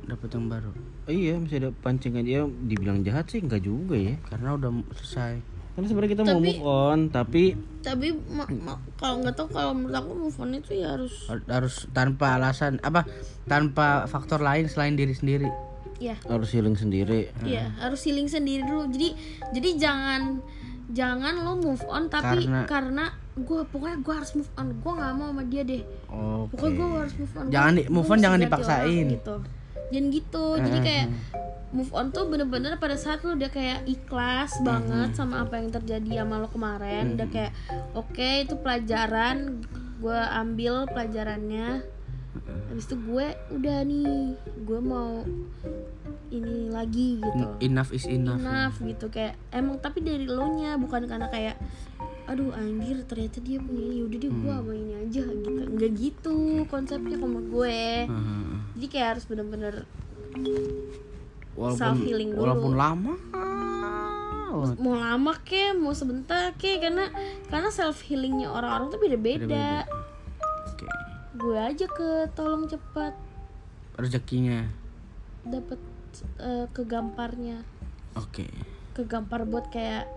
dapat 0.07 0.29
yang 0.31 0.45
baru. 0.47 0.71
oh 1.05 1.11
iya 1.11 1.33
masih 1.35 1.57
ada 1.59 1.69
pancingan. 1.75 2.21
Dia 2.21 2.41
dibilang 2.45 3.01
jahat 3.01 3.25
sih 3.27 3.39
enggak 3.39 3.61
juga 3.61 3.93
ya. 3.93 4.15
Karena 4.23 4.53
udah 4.53 4.71
selesai. 4.95 5.41
karena 5.75 5.85
sebenarnya 5.85 6.11
kita 6.13 6.23
mau 6.23 6.31
Tapi- 6.31 6.47
move 6.47 6.63
on 6.63 6.99
tapi 7.09 7.43
tapi 7.83 8.07
ma- 8.31 8.47
ma- 8.47 8.79
kalau 8.95 9.19
nggak 9.19 9.35
tahu 9.35 9.47
kalau 9.51 9.75
menurut 9.75 9.91
aku 9.93 10.11
move 10.15 10.37
on 10.39 10.55
itu 10.55 10.71
ya 10.73 10.95
harus 10.95 11.27
Har- 11.27 11.43
harus 11.45 11.75
tanpa 11.91 12.25
alasan 12.33 12.79
apa 12.79 13.03
tanpa 13.43 14.07
faktor 14.07 14.39
lain 14.39 14.65
selain 14.65 14.95
diri 14.95 15.11
sendiri. 15.11 15.51
Ya 15.95 16.15
harus 16.23 16.47
healing 16.49 16.75
sendiri. 16.75 17.27
Ya 17.43 17.75
harus 17.77 17.99
healing 18.01 18.25
sendiri 18.25 18.63
dulu. 18.63 18.87
Jadi 18.87 19.19
jadi 19.51 19.69
jangan 19.77 20.39
jangan 20.87 21.43
lo 21.43 21.57
move 21.57 21.83
on 21.85 22.07
tapi 22.07 22.47
Karena- 22.47 22.63
karena, 22.65 23.05
gue 23.35 23.61
pokoknya 23.65 23.99
gue 23.99 24.13
harus 24.13 24.31
move 24.33 24.51
on. 24.55 24.67
Gue 24.79 24.91
nggak 24.93 25.11
mau 25.13 25.27
sama 25.29 25.43
dia 25.43 25.63
deh. 25.65 25.83
Oke. 26.07 26.55
Pokoknya 26.55 26.71
gue 26.77 26.99
harus 27.01 27.15
move 27.17 27.33
on. 27.33 27.45
Jangan 27.49 27.73
Gua- 27.73 27.77
di- 27.77 27.87
move 27.91 28.07
on 28.07 28.19
jangan 28.21 28.39
dipaksain. 28.39 29.07
gitu 29.11 29.35
jangan 29.93 30.07
gitu. 30.13 30.45
Jadi 30.61 30.79
kayak 30.81 31.07
move 31.75 31.91
on 31.91 32.07
tuh 32.15 32.25
bener-bener 32.31 32.79
pada 32.79 32.95
saat 32.95 33.19
lo 33.27 33.35
udah 33.35 33.51
kayak 33.51 33.83
ikhlas 33.83 34.63
banget 34.63 35.11
sama 35.11 35.43
apa 35.43 35.59
yang 35.59 35.75
terjadi 35.75 36.23
sama 36.23 36.39
lo 36.39 36.47
kemarin 36.47 37.19
udah 37.19 37.27
kayak 37.27 37.51
oke 37.91 38.29
itu 38.47 38.55
pelajaran 38.63 39.59
gue 39.99 40.19
ambil 40.31 40.87
pelajarannya. 40.87 41.83
Habis 42.71 42.85
itu 42.87 42.95
gue 42.99 43.27
udah 43.51 43.77
nih 43.83 44.35
gue 44.39 44.79
mau 44.79 45.23
ini 46.31 46.67
lagi 46.71 47.19
gitu. 47.19 47.45
Enough 47.63 47.91
is 47.91 48.07
enough. 48.07 48.39
Enough 48.39 48.75
gitu 48.83 49.05
kayak 49.11 49.35
emang 49.51 49.79
tapi 49.79 49.99
dari 50.03 50.27
lo 50.27 50.47
nya 50.55 50.75
bukan 50.79 51.07
karena 51.07 51.27
kayak 51.31 51.55
aduh 52.25 52.49
anjir 52.57 53.05
ternyata 53.05 53.37
dia 53.37 53.61
punya 53.61 53.85
ini 53.85 54.01
udah 54.01 54.17
deh 54.17 54.31
gue 54.33 54.53
sama 54.53 54.73
ini 54.73 54.93
aja 54.97 55.21
gitu. 55.29 55.49
Nggak 55.49 55.91
gitu 55.93 56.37
konsepnya 56.69 57.17
sama 57.21 57.39
gue. 57.41 57.81
Heeh. 58.09 58.53
jadi 58.75 58.87
kayak 58.91 59.07
harus 59.15 59.25
bener-bener 59.29 59.75
walaupun 61.55 61.79
self 61.79 61.99
healing 62.03 62.35
dulu. 62.35 62.41
walaupun 62.43 62.73
lama 62.75 63.13
mau 64.55 64.95
lama 64.95 65.33
ke 65.43 65.75
mau 65.75 65.91
sebentar 65.91 66.55
ke 66.55 66.79
karena 66.79 67.11
karena 67.51 67.69
self 67.71 67.99
healingnya 68.07 68.47
orang-orang 68.47 68.87
tuh 68.87 68.99
beda-beda. 69.03 69.83
Oke. 70.71 70.87
Gue 71.35 71.59
aja 71.59 71.85
ke 71.91 72.31
tolong 72.31 72.63
cepat. 72.71 73.11
Rezekinya. 73.99 74.63
Dapat 75.43 75.79
eh, 76.39 76.65
kegamparnya. 76.71 77.67
Oke. 78.15 78.47
Kegampar 78.95 79.43
buat 79.43 79.67
kayak 79.67 80.07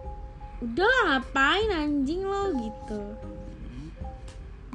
udah 0.59 0.87
lah, 0.87 1.03
ngapain 1.23 1.71
anjing 1.71 2.23
lo? 2.27 2.51
Gitu. 2.55 3.03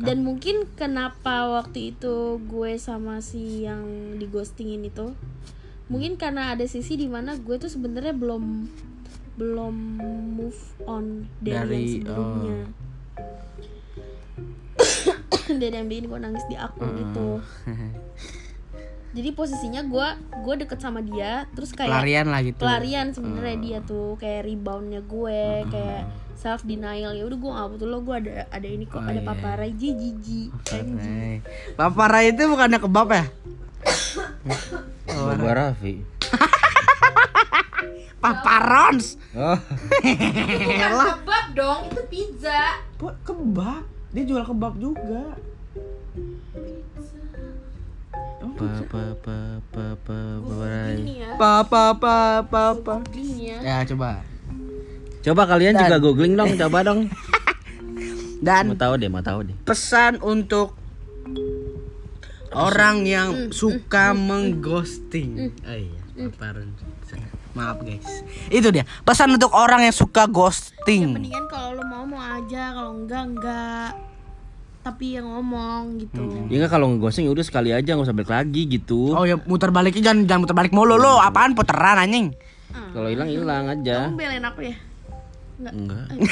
Dan 0.03 0.25
mungkin 0.25 0.65
kenapa 0.73 1.53
waktu 1.53 1.93
itu 1.93 2.41
gue 2.49 2.71
sama 2.81 3.21
si 3.21 3.63
yang 3.63 4.17
di 4.17 4.25
ghostingin 4.25 4.83
itu 4.83 5.13
mungkin 5.91 6.17
karena 6.17 6.55
ada 6.55 6.65
sisi 6.65 6.95
di 6.97 7.05
mana 7.11 7.37
gue 7.37 7.55
tuh 7.59 7.69
sebenarnya 7.69 8.15
belum 8.15 8.65
belum 9.37 9.75
move 10.39 10.61
on 10.89 11.27
dari, 11.37 11.53
Dari, 11.53 11.75
yang 11.75 11.89
sebelumnya 12.01 12.59
dari 15.61 15.75
yang 15.75 15.87
bikin 15.91 16.05
gue 16.09 16.19
nangis 16.21 16.45
di 16.47 16.55
aku 16.57 16.81
gitu 16.97 17.27
jadi 19.13 19.29
posisinya 19.31 19.81
gue 19.83 20.07
gue 20.41 20.55
deket 20.59 20.79
sama 20.79 20.99
dia 20.99 21.45
terus 21.53 21.69
kayak 21.69 21.87
pelarian 21.87 22.27
lah 22.27 22.41
gitu. 22.41 22.59
Pelarian 22.59 23.07
sebenarnya 23.09 23.57
dia 23.57 23.77
tuh 23.79 24.17
kayak 24.17 24.41
reboundnya 24.43 24.99
gue 24.99 25.41
kayak 25.67 26.03
self 26.33 26.61
denial 26.61 27.11
ya 27.11 27.23
udah 27.23 27.37
gue 27.37 27.51
nggak 27.51 27.69
butuh 27.71 27.87
lo 27.87 27.97
gue 28.01 28.15
ada 28.17 28.31
ada 28.49 28.67
ini 28.67 28.83
kok 28.83 28.99
ada 28.99 29.21
paparai 29.21 29.71
ji 29.71 29.93
jiji 29.93 30.41
Hey. 30.67 31.39
Papara 31.73 32.19
itu 32.21 32.41
bukannya 32.43 32.77
kebab 32.77 33.07
ya? 33.07 33.25
Baba 35.07 35.51
Raffi. 35.53 35.93
Paparons. 38.19 39.19
oh. 39.33 39.59
Bukan 39.99 40.91
kebab 40.95 41.45
dong 41.53 41.79
itu 41.85 42.01
pizza. 42.07 42.79
Bu- 42.95 43.17
Kebab. 43.21 43.83
Dia 44.09 44.23
jual 44.23 44.43
kebab 44.43 44.73
juga. 44.77 45.35
Papa 48.53 49.03
papa 49.17 49.37
papa 50.05 50.19
ini 50.93 51.19
ya 51.19 51.31
Papa 51.35 51.93
papa 51.93 52.17
papa. 52.43 52.95
ini 53.11 53.49
ya 53.49 53.57
Ya 53.59 53.75
coba. 53.85 54.21
coba 55.19 55.43
kalian 55.47 55.73
juga 55.75 55.97
googling 55.97 56.33
dong 56.33 56.53
coba 56.55 56.79
dong 56.83 56.99
mau 57.09 58.43
Dan 58.43 58.75
tahu 58.75 58.93
deh 58.97 59.07
mau 59.07 59.21
tahu 59.21 59.39
deh 59.43 59.55
pesan 59.63 60.19
untuk 60.19 60.75
orang 62.53 63.01
yang 63.03 63.49
suka 63.49 64.13
mengghosting. 64.13 65.49
Oh 65.63 65.73
iya, 65.73 65.97
paparon. 66.29 66.69
Maaf 67.53 67.81
guys. 67.81 68.25
Itu 68.47 68.69
dia. 68.69 68.85
Pesan 69.01 69.29
untuk 69.31 69.49
orang 69.49 69.81
yang 69.83 69.93
suka 69.93 70.25
ghosting. 70.25 71.13
mendingan 71.13 71.45
kalau 71.47 71.77
lo 71.77 71.83
mau 71.85 72.01
mau 72.03 72.17
aja 72.19 72.73
kalau 72.73 72.97
enggak 72.99 73.23
enggak 73.27 73.89
tapi 74.83 75.15
yang 75.15 75.31
ngomong 75.31 76.03
gitu. 76.03 76.27
Ya 76.51 76.59
nggak 76.59 76.71
kalau 76.75 76.91
ngeghosting 76.91 77.31
udah 77.31 77.45
sekali 77.47 77.71
aja 77.71 77.95
nggak 77.95 78.05
usah 78.05 78.15
balik 78.15 78.31
lagi 78.35 78.67
gitu. 78.67 79.15
Oh 79.15 79.23
ya 79.23 79.39
muter 79.47 79.71
baliknya 79.71 80.11
jangan 80.11 80.27
jangan 80.27 80.41
muter 80.43 80.55
balik 80.59 80.73
mulu 80.75 80.99
lo. 80.99 81.23
Apaan? 81.23 81.55
Puteran 81.55 81.97
anjing? 82.03 82.35
kalau 82.93 83.09
hilang 83.09 83.29
hilang 83.29 83.65
aja. 83.69 84.09
Kamu 84.09 84.17
belain 84.17 84.43
aku 84.45 84.61
ya 84.69 84.75
Enggak. 85.55 86.05
dari 86.09 86.25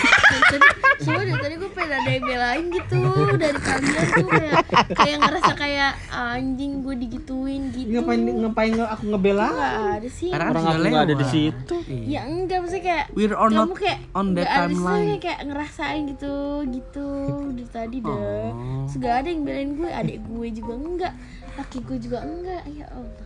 tadi 0.50 0.68
soalnya 1.00 1.24
dari 1.28 1.40
tadi 1.40 1.56
gue 1.56 1.72
pengen 1.72 1.94
ada 1.94 2.10
yang 2.10 2.24
belain 2.24 2.66
gitu 2.68 3.00
dari 3.36 3.60
kalian 3.60 4.06
tuh 4.12 4.28
kayak 4.28 4.56
kayak 4.92 5.18
ngerasa 5.20 5.52
kayak 5.54 5.92
anjing 6.10 6.72
gue 6.82 6.96
digituin 6.98 7.62
gitu 7.70 7.90
ngapain 7.92 8.22
ngapain 8.22 8.74
aku 8.82 9.04
ngebela 9.08 9.48
nggak 9.48 9.76
ada 9.96 10.10
sih 10.10 10.30
Karena 10.30 10.48
Orang 10.50 10.64
aku 10.64 10.84
nggak 10.84 11.06
ada 11.06 11.16
di 11.16 11.28
situ. 11.28 11.76
Iya. 11.86 12.04
ya 12.04 12.22
enggak 12.26 12.58
maksudnya 12.60 12.84
kayak 12.84 13.06
We're 13.12 13.36
on 13.36 13.52
kamu 13.52 13.74
kayak 13.76 14.00
on 14.12 14.28
that 14.32 14.42
nggak 14.42 14.58
timeline. 14.68 15.06
kayak, 15.06 15.22
kayak 15.22 15.40
ngerasain 15.46 16.02
gitu 16.10 16.36
gitu 16.68 17.08
dari 17.52 17.70
tadi 17.70 17.98
dah 18.00 18.20
Oh. 18.52 18.86
Nggak 18.88 19.16
ada 19.16 19.28
yang 19.28 19.42
belain 19.42 19.70
gue 19.74 19.90
adik 19.92 20.18
gue 20.24 20.48
juga 20.52 20.74
enggak 20.76 21.14
laki 21.54 21.78
gue 21.82 21.98
juga 22.00 22.18
enggak 22.22 22.64
ya 22.70 22.86
Allah 22.90 23.26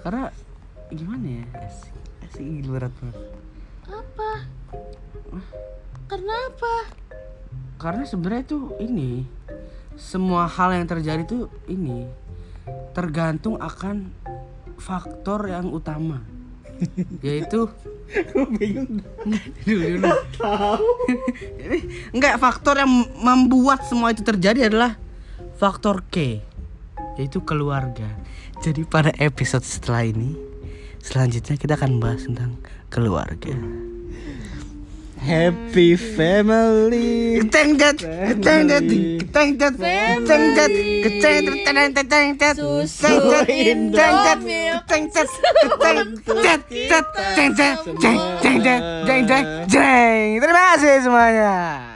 Karena 0.00 0.22
gimana 0.88 1.26
ya? 1.26 1.44
Asik, 1.58 1.92
asik 2.22 2.42
gila 2.42 2.70
berat 2.74 2.92
banget. 2.96 3.16
apa 3.86 4.30
karena 6.06 6.34
apa? 6.48 6.74
Karena 7.76 8.02
sebenarnya 8.06 8.44
tuh 8.46 8.78
ini 8.80 9.26
semua 9.96 10.48
hal 10.48 10.76
yang 10.76 10.86
terjadi 10.86 11.22
tuh 11.24 11.48
ini 11.68 12.06
tergantung 12.92 13.60
akan 13.60 14.12
faktor 14.80 15.48
yang 15.50 15.68
utama. 15.72 16.22
Yaitu 17.26 17.68
bingung. 18.56 19.02
Dulu 19.66 19.86
dulu 19.98 20.08
enggak 22.14 22.38
faktor 22.38 22.78
yang 22.78 22.90
membuat 23.18 23.82
semua 23.84 24.14
itu 24.14 24.22
terjadi 24.22 24.70
adalah 24.70 24.94
faktor 25.58 26.04
K 26.06 26.40
yaitu 27.16 27.40
keluarga. 27.40 28.06
Jadi 28.60 28.84
pada 28.84 29.12
episode 29.16 29.64
setelah 29.64 30.04
ini 30.04 30.36
selanjutnya 31.00 31.56
kita 31.56 31.76
akan 31.76 31.96
bahas 31.96 32.28
tentang 32.28 32.60
keluarga 32.92 33.56
keteng 37.42 37.70
dat, 37.74 37.98
keteng 37.98 38.62
dat, 38.70 38.86
keteng 38.86 39.50
dat, 39.58 39.74
keteng 41.02 42.28
dat, 42.38 42.54
Susu 42.56 43.10
keteng 43.10 43.90
dat, 43.90 44.06
Indomie. 44.06 44.70
keteng 44.86 45.04
dat, 45.10 45.28
keteng 45.62 45.98
dat, 46.46 46.60
keteng 46.62 46.86
dat, 46.86 47.04
keteng 47.34 47.50
dat, 47.58 47.76
jeng, 47.98 48.18
jeng, 48.42 48.58
jeng, 48.62 48.86
jeng, 49.06 49.22
jeng, 49.26 49.44
jeng. 49.66 50.28
Terima 50.38 50.62
kasih 50.74 50.94
semuanya. 51.02 51.95